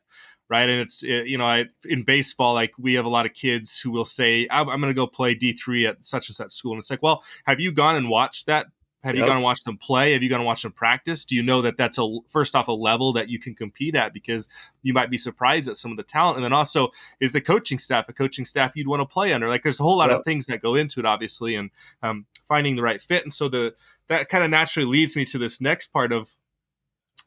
[0.48, 0.68] right?
[0.68, 3.90] And it's you know, I, in baseball, like we have a lot of kids who
[3.90, 6.72] will say, "I'm, I'm going to go play D three at such and such school,"
[6.72, 8.66] and it's like, well, have you gone and watched that?
[9.04, 9.22] Have yep.
[9.22, 10.14] you gone and watched them play?
[10.14, 11.24] Have you gone and watched them practice?
[11.24, 14.12] Do you know that that's a first off a level that you can compete at
[14.12, 14.48] because
[14.82, 16.90] you might be surprised at some of the talent, and then also
[17.20, 19.48] is the coaching staff a coaching staff you'd want to play under?
[19.48, 20.18] Like, there's a whole lot yep.
[20.18, 21.70] of things that go into it, obviously, and
[22.02, 23.22] um, finding the right fit.
[23.22, 23.74] And so the
[24.08, 26.32] that kind of naturally leads me to this next part of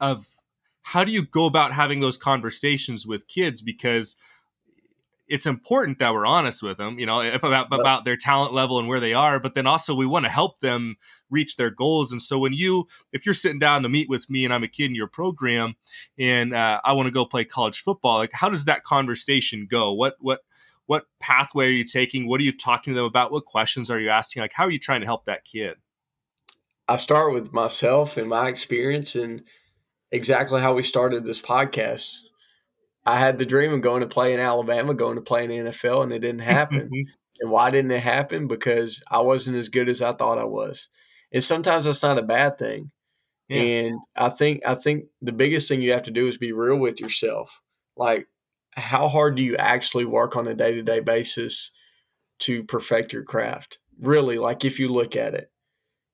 [0.02, 0.28] of
[0.90, 4.16] how do you go about having those conversations with kids because
[5.28, 8.88] it's important that we're honest with them, you know, about about their talent level and
[8.88, 10.96] where they are, but then also we want to help them
[11.30, 12.12] reach their goals.
[12.12, 14.68] And so when you, if you're sitting down to meet with me and I'm a
[14.68, 15.76] kid in your program,
[16.18, 19.94] and uh, I want to go play college football, like how does that conversation go?
[19.94, 20.40] What what
[20.88, 22.28] what pathway are you taking?
[22.28, 23.32] What are you talking to them about?
[23.32, 24.42] What questions are you asking?
[24.42, 25.78] Like how are you trying to help that kid?
[26.88, 29.44] I start with myself and my experience and
[30.12, 32.24] exactly how we started this podcast.
[33.06, 35.72] I had the dream of going to play in Alabama, going to play in the
[35.72, 36.90] NFL, and it didn't happen.
[37.40, 37.42] Mm-hmm.
[37.42, 38.48] and why didn't it happen?
[38.48, 40.90] Because I wasn't as good as I thought I was.
[41.32, 42.92] And sometimes that's not a bad thing.
[43.48, 43.62] Yeah.
[43.62, 46.78] And I think I think the biggest thing you have to do is be real
[46.78, 47.62] with yourself.
[47.96, 48.28] Like
[48.76, 51.72] how hard do you actually work on a day-to-day basis
[52.40, 53.80] to perfect your craft?
[54.00, 55.52] Really, like if you look at it.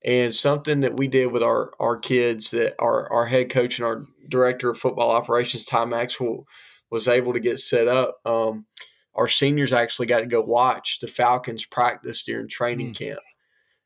[0.05, 3.87] And something that we did with our, our kids that our, our head coach and
[3.87, 6.45] our director of football operations, Ty Maxwell,
[6.91, 8.19] was able to get set up.
[8.23, 8.67] Um,
[9.15, 12.97] our seniors actually got to go watch the Falcons practice during training mm.
[12.97, 13.19] camp.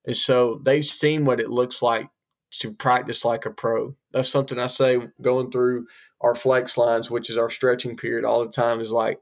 [0.06, 2.08] And so they've seen what it looks like
[2.60, 3.96] to practice like a pro.
[4.12, 5.88] That's something I say going through
[6.20, 9.20] our flex lines, which is our stretching period all the time, is like,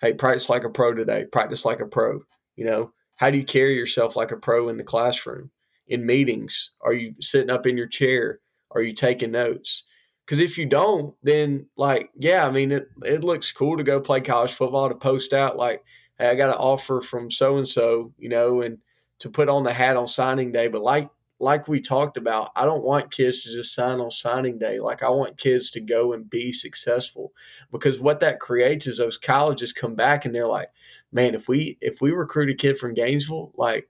[0.00, 2.20] hey, practice like a pro today, practice like a pro.
[2.56, 5.50] You know, how do you carry yourself like a pro in the classroom?
[5.86, 6.72] In meetings?
[6.80, 8.40] Are you sitting up in your chair?
[8.70, 9.84] Are you taking notes?
[10.24, 14.00] Because if you don't, then like, yeah, I mean, it, it looks cool to go
[14.00, 15.84] play college football to post out like,
[16.18, 18.78] hey, I got an offer from so and so, you know, and
[19.18, 20.68] to put on the hat on signing day.
[20.68, 21.10] But like
[21.40, 24.78] like we talked about, I don't want kids to just sign on signing day.
[24.80, 27.32] Like I want kids to go and be successful
[27.70, 30.68] because what that creates is those colleges come back and they're like,
[31.12, 33.88] man, if we if we recruit a kid from Gainesville, like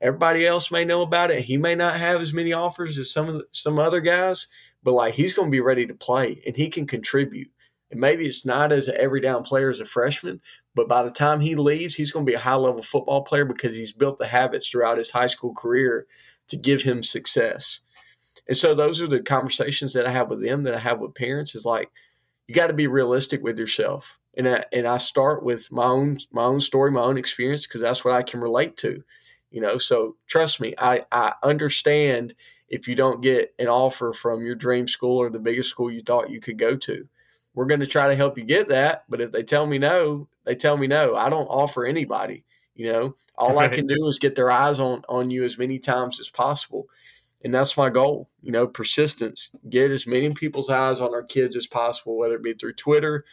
[0.00, 1.44] everybody else may know about it.
[1.44, 4.48] He may not have as many offers as some of the, some other guys,
[4.82, 7.50] but like he's going to be ready to play and he can contribute.
[7.90, 10.40] And maybe it's not as an every down player as a freshman,
[10.74, 13.44] but by the time he leaves, he's going to be a high level football player
[13.44, 16.06] because he's built the habits throughout his high school career
[16.48, 17.80] to give him success.
[18.46, 21.14] And so those are the conversations that I have with them, that I have with
[21.14, 21.54] parents.
[21.54, 21.90] Is like
[22.46, 26.18] you got to be realistic with yourself, and I, and I start with my own
[26.30, 29.02] my own story, my own experience, because that's what I can relate to
[29.54, 32.34] you know so trust me i i understand
[32.74, 36.00] if you don't get an offer from your dream school or the biggest school you
[36.00, 37.06] thought you could go to.
[37.54, 40.28] We're going to try to help you get that, but if they tell me no,
[40.44, 41.14] they tell me no.
[41.14, 42.44] I don't offer anybody.
[42.74, 45.78] You know, all I can do is get their eyes on on you as many
[45.78, 46.88] times as possible.
[47.44, 49.52] And that's my goal, you know, persistence.
[49.68, 53.24] Get as many people's eyes on our kids as possible, whether it be through Twitter,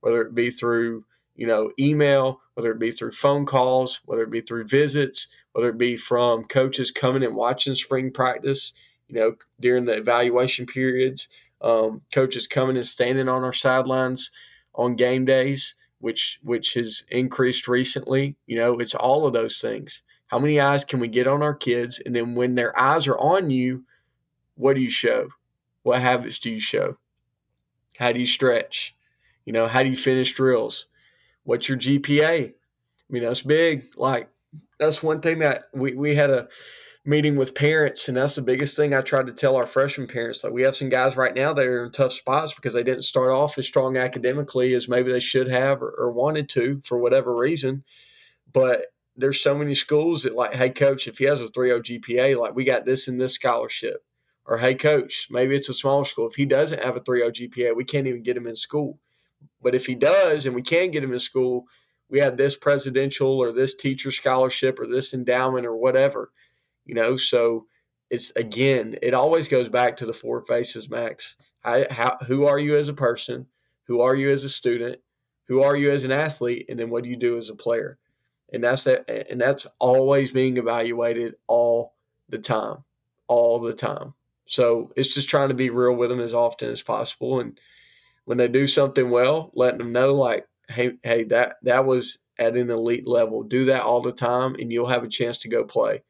[0.00, 4.30] whether it be through, you know, email, whether it be through phone calls, whether it
[4.30, 8.72] be through visits, whether it be from coaches coming and watching spring practice,
[9.08, 11.28] you know, during the evaluation periods,
[11.60, 14.30] um, coaches coming and standing on our sidelines
[14.74, 18.36] on game days which which has increased recently.
[18.46, 20.02] You know, it's all of those things.
[20.26, 22.00] How many eyes can we get on our kids?
[22.04, 23.84] And then when their eyes are on you,
[24.54, 25.28] what do you show?
[25.82, 26.96] What habits do you show?
[27.98, 28.96] How do you stretch?
[29.44, 30.86] You know, how do you finish drills?
[31.44, 32.48] What's your GPA?
[32.48, 32.52] I
[33.08, 33.86] mean, that's big.
[33.96, 34.30] Like,
[34.80, 36.48] that's one thing that we, we had a
[37.04, 40.42] meeting with parents, and that's the biggest thing I tried to tell our freshman parents.
[40.42, 43.02] Like we have some guys right now that are in tough spots because they didn't
[43.02, 46.98] start off as strong academically as maybe they should have or, or wanted to for
[46.98, 47.84] whatever reason.
[48.52, 52.38] But there's so many schools that like, hey coach, if he has a 3.0 GPA,
[52.38, 54.04] like we got this in this scholarship.
[54.46, 56.26] Or hey coach, maybe it's a smaller school.
[56.26, 58.98] If he doesn't have a 3.0 GPA, we can't even get him in school.
[59.62, 61.66] But if he does and we can get him in school,
[62.10, 66.30] we have this presidential or this teacher scholarship or this endowment or whatever
[66.90, 67.66] you know, so
[68.10, 71.36] it's again, it always goes back to the four faces, Max.
[71.60, 73.46] How, how, who are you as a person?
[73.84, 74.98] Who are you as a student?
[75.46, 76.66] Who are you as an athlete?
[76.68, 77.98] And then what do you do as a player?
[78.52, 81.94] And that's that, and that's always being evaluated all
[82.28, 82.78] the time,
[83.28, 84.14] all the time.
[84.46, 87.38] So it's just trying to be real with them as often as possible.
[87.38, 87.60] And
[88.24, 92.56] when they do something well, letting them know like, hey, hey, that that was at
[92.56, 93.42] an elite level.
[93.42, 96.02] Do that all the time, and you'll have a chance to go play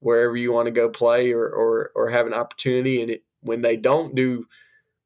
[0.00, 3.02] wherever you want to go play or or, or have an opportunity.
[3.02, 4.46] And it, when they don't do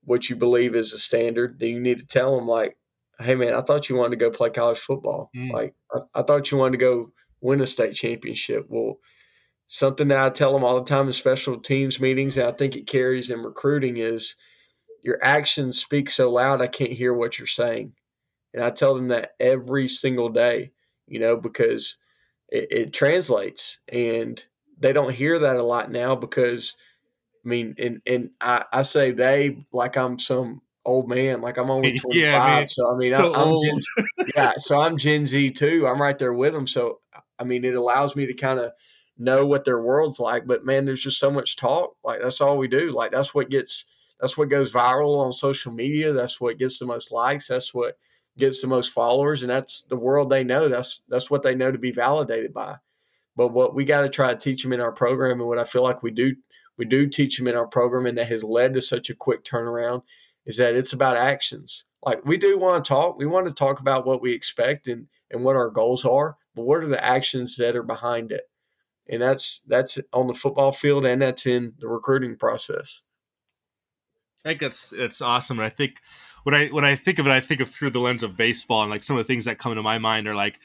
[0.05, 2.77] what you believe is a standard, then you need to tell them like,
[3.21, 5.31] "Hey, man, I thought you wanted to go play college football.
[5.37, 5.53] Mm.
[5.53, 8.99] Like, I, I thought you wanted to go win a state championship." Well,
[9.69, 12.77] something that I tell them all the time in special teams meetings, and I think
[12.77, 14.37] it carries in recruiting is
[15.03, 17.95] your actions speak so loud I can't hear what you're saying.
[18.55, 20.73] And I tell them that every single day,
[21.07, 21.99] you know, because
[22.49, 23.79] it, it translates.
[23.89, 24.45] And
[24.79, 26.77] they don't hear that a lot now because
[27.45, 31.71] I mean, and and I, I say they like I'm some old man, like I'm
[31.71, 32.17] only 25.
[32.17, 33.79] Yeah, so I mean, I, am Gen,
[34.35, 35.87] yeah, so I'm Gen Z too.
[35.87, 36.67] I'm right there with them.
[36.67, 37.01] So
[37.39, 38.73] I mean, it allows me to kind of
[39.19, 40.47] know what their world's like.
[40.47, 41.97] But man, there's just so much talk.
[42.05, 42.91] Like that's all we do.
[42.91, 43.87] Like that's what gets
[44.21, 46.13] that's what goes viral on social media.
[46.13, 47.49] That's what gets the most likes.
[47.49, 47.97] That's what
[48.39, 50.69] gets the most followers, and that's the world they know.
[50.69, 52.77] That's that's what they know to be validated by.
[53.37, 55.65] But what we got to try to teach them in our program, and what I
[55.65, 56.37] feel like we do,
[56.77, 59.45] we do teach them in our program, and that has led to such a quick
[59.45, 60.03] turnaround,
[60.47, 61.87] is that it's about actions.
[62.05, 65.07] Like we do want to talk, we want to talk about what we expect and
[65.31, 68.45] and what our goals are, but what are the actions that are behind it?
[69.09, 73.03] And that's that's on the football field, and that's in the recruiting process.
[74.45, 75.97] I think that's that's awesome, and I think
[76.45, 78.83] when I when I think of it, I think of through the lens of baseball,
[78.83, 80.59] and like some of the things that come to my mind are like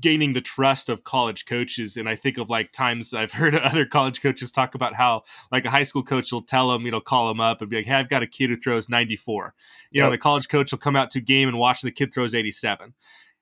[0.00, 3.86] gaining the trust of college coaches and i think of like times i've heard other
[3.86, 7.00] college coaches talk about how like a high school coach will tell them you know
[7.00, 9.54] call them up and be like hey i've got a kid who throws 94
[9.90, 10.06] you yep.
[10.06, 12.84] know the college coach will come out to game and watch the kid throws 87
[12.84, 12.94] and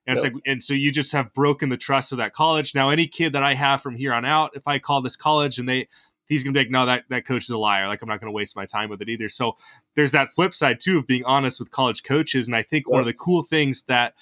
[0.06, 0.14] yep.
[0.14, 3.06] it's like and so you just have broken the trust of that college now any
[3.06, 5.88] kid that i have from here on out if i call this college and they
[6.26, 7.88] he's gonna be like, no, that that coach is a liar.
[7.88, 9.28] Like I'm not gonna waste my time with it either.
[9.28, 9.56] So
[9.94, 12.46] there's that flip side too of being honest with college coaches.
[12.46, 14.14] And I think one of the cool things that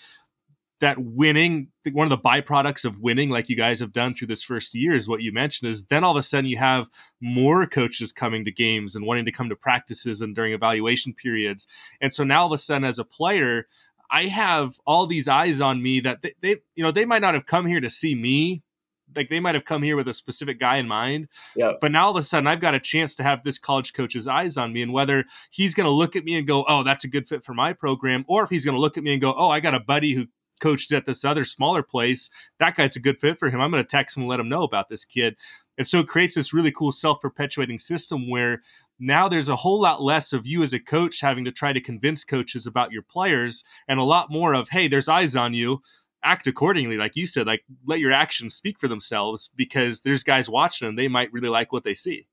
[0.81, 4.43] that winning one of the byproducts of winning like you guys have done through this
[4.43, 6.91] first year is what you mentioned is then all of a sudden you have
[7.21, 11.67] more coaches coming to games and wanting to come to practices and during evaluation periods
[12.01, 13.67] and so now all of a sudden as a player
[14.11, 17.35] i have all these eyes on me that they, they you know they might not
[17.35, 18.63] have come here to see me
[19.17, 21.29] like they might have come here with a specific guy in mind.
[21.57, 21.73] Yeah.
[21.81, 24.29] But now all of a sudden I've got a chance to have this college coach's
[24.29, 27.05] eyes on me and whether he's going to look at me and go, "Oh, that's
[27.05, 29.21] a good fit for my program," or if he's going to look at me and
[29.21, 30.27] go, "Oh, I got a buddy who
[30.61, 32.31] coaches at this other smaller place.
[32.59, 33.61] That guy's a good fit for him.
[33.61, 35.37] I'm going to text him and let him know about this kid.
[35.77, 38.63] And so it creates this really cool self perpetuating system where
[38.99, 41.81] now there's a whole lot less of you as a coach having to try to
[41.81, 45.83] convince coaches about your players and a lot more of, hey, there's eyes on you.
[46.25, 50.49] Act accordingly, like you said, like let your actions speak for themselves because there's guys
[50.49, 52.27] watching and they might really like what they see.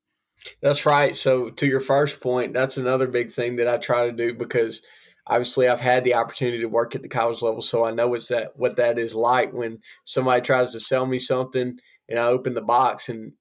[0.60, 1.14] That's right.
[1.14, 4.84] So, to your first point, that's another big thing that I try to do because
[5.26, 8.28] obviously I've had the opportunity to work at the college level, so I know what's
[8.28, 11.78] that what that is like when somebody tries to sell me something
[12.08, 13.32] and I open the box and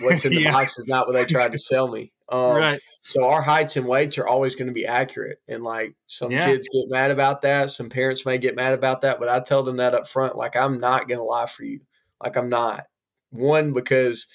[0.00, 0.52] what's in the yeah.
[0.52, 2.12] box is not what they tried to sell me.
[2.32, 2.80] Um, right.
[3.02, 6.46] So our heights and weights are always going to be accurate, and like some yeah.
[6.46, 9.62] kids get mad about that, some parents may get mad about that, but I tell
[9.62, 11.80] them that up front, like I'm not going to lie for you,
[12.22, 12.86] like I'm not.
[13.30, 14.28] One because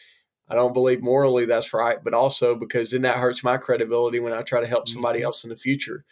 [0.50, 4.34] I don't believe morally that's right, but also because then that hurts my credibility when
[4.34, 5.26] I try to help somebody mm-hmm.
[5.26, 6.06] else in the future.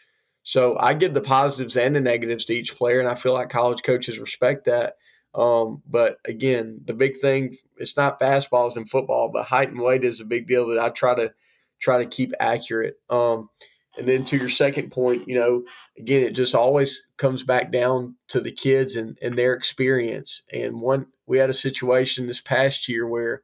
[0.44, 3.50] So I give the positives and the negatives to each player, and I feel like
[3.50, 4.96] college coaches respect that.
[5.34, 10.06] Um, but again, the big thing it's not fastballs in football, but height and weight
[10.06, 11.34] is a big deal that I try to
[11.80, 12.95] try to keep accurate.
[13.09, 13.49] Um,
[13.97, 15.63] and then to your second point, you know,
[15.97, 20.43] again, it just always comes back down to the kids and, and their experience.
[20.51, 23.41] And one, we had a situation this past year where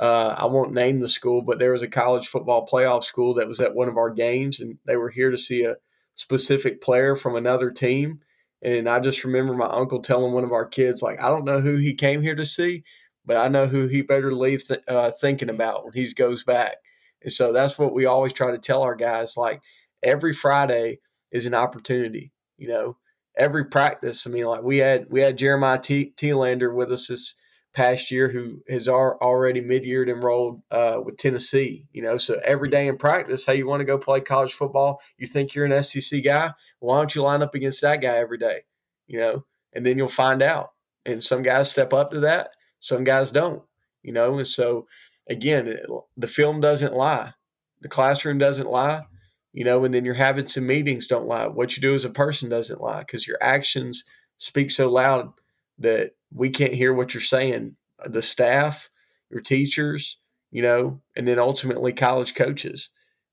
[0.00, 3.48] uh, I won't name the school, but there was a college football playoff school that
[3.48, 5.76] was at one of our games, and they were here to see a
[6.14, 8.20] specific player from another team.
[8.62, 11.60] And I just remember my uncle telling one of our kids, like, I don't know
[11.60, 12.82] who he came here to see,
[13.26, 16.76] but I know who he better leave th- uh, thinking about when he goes back.
[17.22, 19.36] And so that's what we always try to tell our guys.
[19.36, 19.62] Like
[20.02, 21.00] every Friday
[21.30, 22.32] is an opportunity.
[22.56, 22.96] You know,
[23.36, 24.26] every practice.
[24.26, 27.34] I mean, like we had we had Jeremiah T- Lander with us this
[27.72, 31.86] past year who has already mid-year enrolled uh, with Tennessee.
[31.92, 35.00] You know, so every day in practice, hey, you want to go play college football?
[35.18, 36.52] You think you're an SEC guy?
[36.80, 38.62] Why don't you line up against that guy every day?
[39.06, 40.72] You know, and then you'll find out.
[41.06, 42.50] And some guys step up to that,
[42.80, 43.62] some guys don't.
[44.02, 44.86] You know, and so
[45.30, 45.78] again,
[46.16, 47.32] the film doesn't lie,
[47.80, 49.04] the classroom doesn't lie.
[49.52, 51.48] You know, and then your habits and meetings don't lie.
[51.48, 54.04] What you do as a person doesn't lie because your actions
[54.38, 55.32] speak so loud
[55.80, 57.74] that we can't hear what you're saying.
[58.06, 58.88] The staff,
[59.28, 60.18] your teachers,
[60.52, 62.90] you know, and then ultimately college coaches.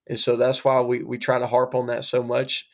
[0.07, 2.67] And so that's why we, we try to harp on that so much.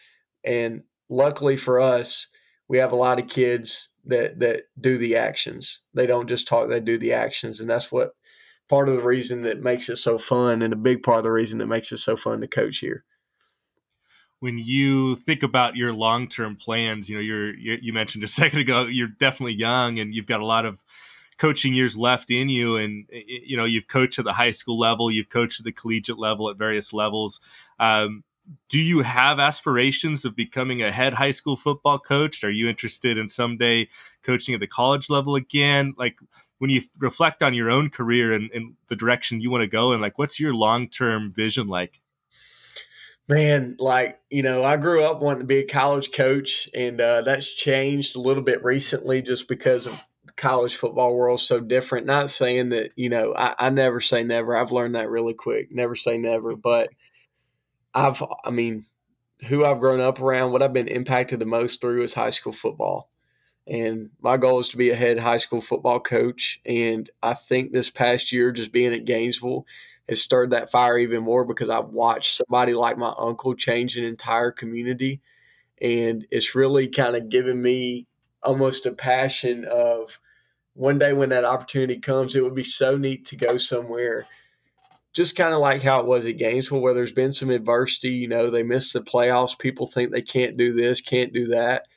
[0.46, 2.30] And luckily for us,
[2.70, 5.82] we have a lot of kids that that do the actions.
[5.94, 7.60] They don't just talk, they do the actions.
[7.60, 8.12] And that's what
[8.74, 11.32] part of the reason that makes it so fun and a big part of the
[11.32, 13.06] reason that makes it so fun to coach here
[14.40, 18.60] when you think about your long-term plans, you know, you're, you're, you mentioned a second
[18.60, 20.84] ago, you're definitely young and you've got a lot of
[21.38, 22.76] coaching years left in you.
[22.76, 26.18] And, you know, you've coached at the high school level, you've coached at the collegiate
[26.18, 27.40] level at various levels.
[27.80, 28.24] Um,
[28.70, 32.44] do you have aspirations of becoming a head high school football coach?
[32.44, 33.88] Are you interested in someday
[34.24, 35.94] coaching at the college level again?
[35.98, 36.18] Like
[36.64, 39.92] when you reflect on your own career and, and the direction you want to go
[39.92, 42.00] and like what's your long term vision like?
[43.28, 47.22] Man, like, you know, I grew up wanting to be a college coach, and uh,
[47.24, 52.06] that's changed a little bit recently just because of the college football world so different.
[52.06, 54.56] Not saying that, you know, I, I never say never.
[54.56, 55.70] I've learned that really quick.
[55.70, 56.56] Never say never.
[56.56, 56.92] But
[57.94, 58.86] I've, I mean,
[59.50, 62.54] who I've grown up around, what I've been impacted the most through is high school
[62.54, 63.10] football.
[63.66, 66.60] And my goal is to be a head high school football coach.
[66.66, 69.66] And I think this past year, just being at Gainesville,
[70.10, 74.04] has stirred that fire even more because I've watched somebody like my uncle change an
[74.04, 75.22] entire community.
[75.82, 78.08] And it's really kind of given me
[78.42, 80.20] almost a passion of
[80.74, 84.26] one day when that opportunity comes, it would be so neat to go somewhere.
[85.14, 88.10] Just kind of like how it was at Gainesville, where there's been some adversity.
[88.10, 89.58] You know, they missed the playoffs.
[89.58, 91.88] People think they can't do this, can't do that,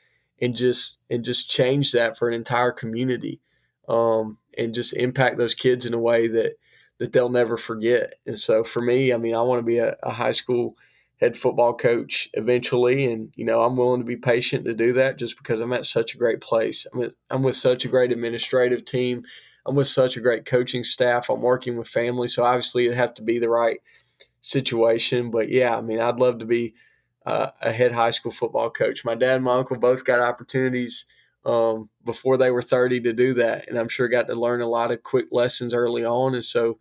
[0.41, 3.41] and just and just change that for an entire community,
[3.89, 6.57] um, and just impact those kids in a way that
[6.99, 8.15] that they'll never forget.
[8.27, 10.77] And so for me, I mean, I want to be a, a, high school
[11.21, 15.19] head football coach eventually, and you know, I'm willing to be patient to do that
[15.19, 16.87] just because I'm at such a great place.
[16.93, 19.25] I'm I'm with such a great administrative team.
[19.67, 21.29] I'm with such a great coaching staff.
[21.29, 23.79] I'm working with family, so obviously it'd have to be the right
[24.41, 25.31] situation.
[25.31, 26.75] But yeah, I mean, I'd love to be
[27.27, 29.05] uh, a head high school football coach.
[29.05, 31.05] My dad and my uncle both got opportunities
[31.45, 33.69] um, before they were 30 to do that.
[33.69, 36.35] And I'm sure got to learn a lot of quick lessons early on.
[36.35, 36.79] And so,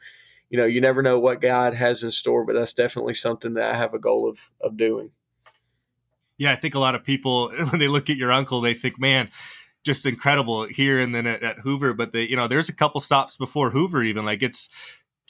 [0.50, 3.74] you know, you never know what God has in store, but that's definitely something that
[3.74, 5.12] I have a goal of, of doing.
[6.38, 9.00] Yeah, I think a lot of people, when they look at your uncle, they think,
[9.00, 9.32] man,
[9.84, 11.94] just incredible here and then at, at Hoover.
[11.94, 14.70] But they, you know, there's a couple stops before Hoover, even like it's,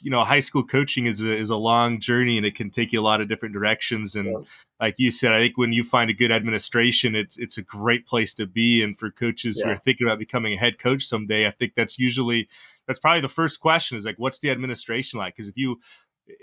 [0.02, 2.92] you know, high school coaching is a, is a long journey and it can take
[2.92, 4.14] you a lot of different directions.
[4.14, 4.38] And yeah.
[4.80, 8.06] like you said, I think when you find a good administration, it's it's a great
[8.06, 8.82] place to be.
[8.82, 9.66] And for coaches yeah.
[9.66, 12.48] who are thinking about becoming a head coach someday, I think that's usually
[12.86, 15.34] that's probably the first question is like, what's the administration like?
[15.34, 15.80] Because if you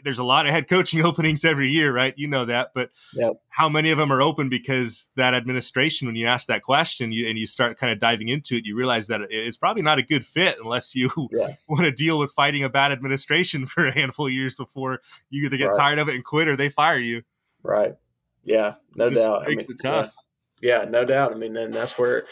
[0.03, 2.13] there's a lot of head coaching openings every year, right?
[2.17, 3.33] You know that, but yep.
[3.49, 7.27] how many of them are open because that administration, when you ask that question you,
[7.27, 10.03] and you start kind of diving into it, you realize that it's probably not a
[10.03, 11.55] good fit unless you yeah.
[11.67, 14.99] want to deal with fighting a bad administration for a handful of years before
[15.29, 15.77] you either get right.
[15.77, 17.23] tired of it and quit or they fire you.
[17.61, 17.95] Right.
[18.43, 18.75] Yeah.
[18.95, 19.47] No doubt.
[19.47, 20.15] Makes I mean, it tough.
[20.61, 20.83] Yeah.
[20.83, 20.89] yeah.
[20.89, 21.31] no doubt.
[21.31, 22.25] I mean, then that's where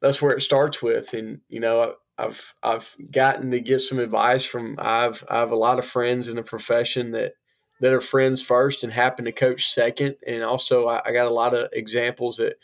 [0.00, 4.44] that's where it starts with, and you know, I've I've gotten to get some advice
[4.44, 7.34] from I've I have a lot of friends in the profession that
[7.80, 11.34] that are friends first and happen to coach second, and also I, I got a
[11.34, 12.56] lot of examples that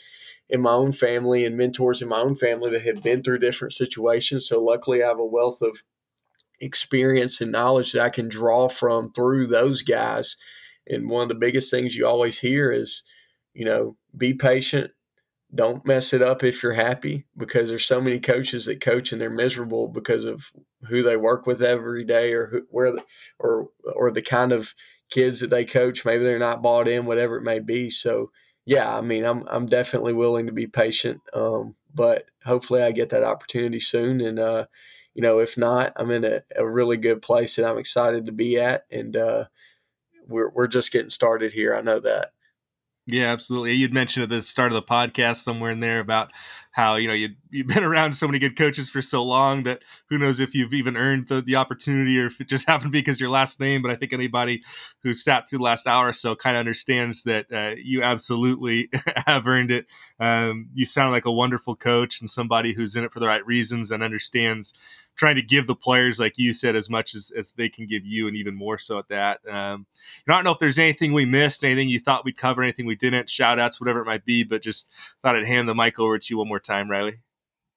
[0.49, 3.73] in my own family and mentors in my own family that have been through different
[3.73, 4.47] situations.
[4.47, 5.83] So luckily, I have a wealth of
[6.61, 10.37] experience and knowledge that I can draw from through those guys.
[10.87, 13.05] And one of the biggest things you always hear is,
[13.55, 14.91] you know, be patient.
[15.55, 19.21] Don't mess it up if you're happy because there's so many coaches that coach and
[19.21, 20.51] they're miserable because of
[20.89, 23.05] who they work with every day or who, where the,
[23.39, 24.75] or or the kind of
[25.11, 26.05] kids that they coach.
[26.05, 27.89] Maybe they're not bought in, whatever it may be.
[27.91, 28.31] So
[28.67, 33.11] yeah, I mean, I'm I'm definitely willing to be patient, um, but hopefully I get
[33.11, 34.21] that opportunity soon.
[34.21, 34.67] And uh,
[35.15, 38.33] you know, if not, I'm in a, a, really good place that I'm excited to
[38.33, 39.45] be at, and uh,
[40.27, 41.75] we're we're just getting started here.
[41.75, 42.33] I know that.
[43.07, 43.75] Yeah, absolutely.
[43.75, 46.31] You'd mentioned at the start of the podcast somewhere in there about
[46.75, 49.83] how you know you you've been around so many good coaches for so long that
[50.11, 53.21] who knows if you've even earned the, the opportunity or if it just happened because
[53.21, 53.81] your last name.
[53.81, 54.63] But I think anybody
[55.05, 58.91] who sat through the last hour or so kind of understands that uh, you absolutely
[59.27, 59.87] have earned it.
[60.19, 63.47] Um, you sound like a wonderful coach and somebody who's in it for the right
[63.47, 64.75] reasons and understands
[65.17, 68.05] trying to give the players, like you said, as much as, as they can give
[68.05, 69.41] you, and even more so at that.
[69.49, 69.87] Um,
[70.29, 72.97] I don't know if there's anything we missed, anything you thought we'd cover, anything we
[72.97, 74.93] didn't, shout outs, whatever it might be, but just
[75.23, 77.19] thought I'd hand the mic over to you one more time, Riley.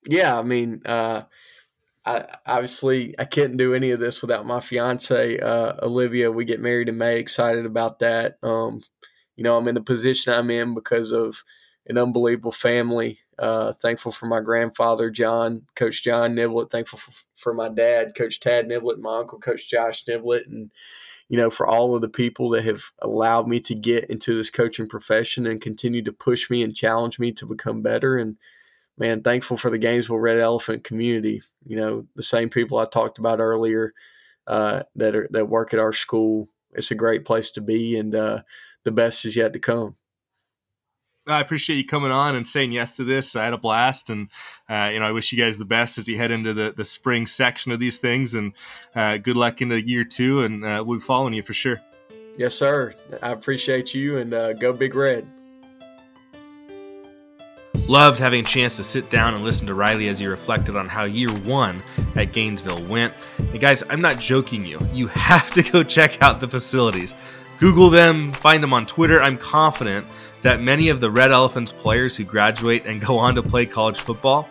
[0.06, 1.24] Yeah, I mean, uh,
[2.06, 6.32] I, obviously, I couldn't do any of this without my fiance, uh, Olivia.
[6.32, 7.20] We get married in May.
[7.20, 8.38] Excited about that.
[8.42, 8.82] Um,
[9.36, 11.44] you know, I'm in the position I'm in because of
[11.88, 13.20] an unbelievable family.
[13.40, 16.70] Uh, thankful for my grandfather, John, Coach John Niblett.
[16.70, 20.72] Thankful for, for, my dad, Coach Tad Niblett, my uncle, Coach Josh Niblett, and
[21.30, 24.50] you know for all of the people that have allowed me to get into this
[24.50, 28.18] coaching profession and continue to push me and challenge me to become better.
[28.18, 28.38] And
[28.98, 31.42] man, thankful for the Gainesville Red Elephant community.
[31.66, 33.94] You know, the same people I talked about earlier
[34.48, 36.50] uh, that are that work at our school.
[36.74, 38.42] It's a great place to be, and uh,
[38.84, 39.96] the best is yet to come.
[41.30, 43.36] I appreciate you coming on and saying yes to this.
[43.36, 44.30] I had a blast, and
[44.70, 46.86] uh, you know I wish you guys the best as you head into the, the
[46.86, 48.54] spring section of these things, and
[48.96, 50.44] uh, good luck into year two.
[50.44, 51.82] And uh, we'll be following you for sure.
[52.38, 52.92] Yes, sir.
[53.22, 55.28] I appreciate you, and uh, go Big Red.
[57.88, 60.90] Loved having a chance to sit down and listen to Riley as he reflected on
[60.90, 61.82] how year one
[62.18, 63.18] at Gainesville went.
[63.38, 64.86] And guys, I'm not joking you.
[64.92, 67.14] You have to go check out the facilities.
[67.60, 69.22] Google them, find them on Twitter.
[69.22, 73.42] I'm confident that many of the Red Elephants players who graduate and go on to
[73.42, 74.50] play college football,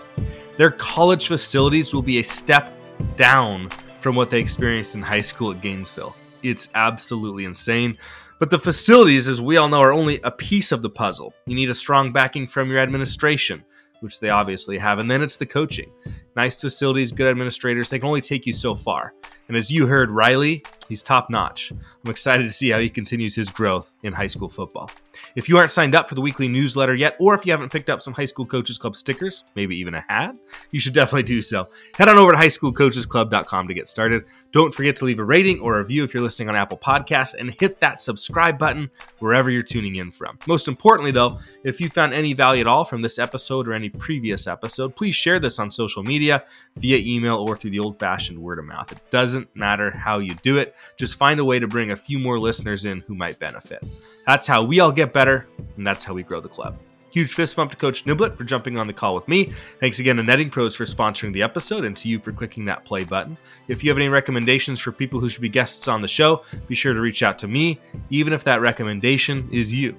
[0.55, 2.69] their college facilities will be a step
[3.17, 3.69] down
[4.01, 6.17] from what they experienced in high school at Gainesville.
[6.43, 7.99] It's absolutely insane.
[8.39, 11.33] But the facilities, as we all know, are only a piece of the puzzle.
[11.47, 13.65] You need a strong backing from your administration,
[14.01, 15.91] which they obviously have, and then it's the coaching.
[16.37, 19.15] Nice facilities, good administrators, they can only take you so far.
[19.49, 21.71] And as you heard, Riley, he's top notch.
[21.71, 24.91] I'm excited to see how he continues his growth in high school football.
[25.35, 27.91] If you aren't signed up for the weekly newsletter yet, or if you haven't picked
[27.91, 30.39] up some High School Coaches Club stickers, maybe even a hat,
[30.73, 31.69] you should definitely do so.
[31.97, 34.25] Head on over to highschoolcoachesclub.com to get started.
[34.51, 37.35] Don't forget to leave a rating or a review if you're listening on Apple Podcasts,
[37.39, 38.91] and hit that subscribe button
[39.21, 40.39] wherever you're tuning in from.
[40.47, 43.89] Most importantly, though, if you found any value at all from this episode or any
[43.89, 46.43] previous episode, please share this on social media,
[46.79, 48.91] via email, or through the old fashioned word of mouth.
[48.91, 52.19] It doesn't matter how you do it, just find a way to bring a few
[52.19, 53.83] more listeners in who might benefit.
[54.27, 55.47] That's how we all get better,
[55.77, 56.79] and that's how we grow the club.
[57.13, 59.53] Huge fist bump to Coach Niblett for jumping on the call with me.
[59.81, 62.85] Thanks again to Netting Pros for sponsoring the episode and to you for clicking that
[62.85, 63.39] play button.
[63.69, 66.75] If you have any recommendations for people who should be guests on the show, be
[66.75, 67.81] sure to reach out to me,
[68.11, 69.97] even if that recommendation is you.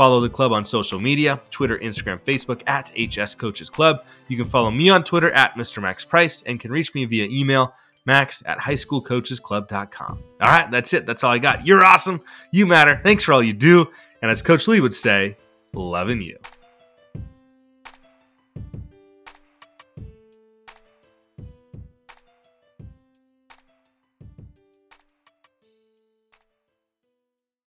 [0.00, 4.02] Follow the club on social media Twitter, Instagram, Facebook at HS Coaches Club.
[4.28, 5.82] You can follow me on Twitter at Mr.
[5.82, 7.74] Max Price and can reach me via email
[8.06, 10.22] max at highschoolcoachesclub.com.
[10.40, 11.04] All right, that's it.
[11.04, 11.66] That's all I got.
[11.66, 12.22] You're awesome.
[12.50, 12.98] You matter.
[13.04, 13.88] Thanks for all you do.
[14.22, 15.36] And as Coach Lee would say,
[15.74, 16.38] loving you.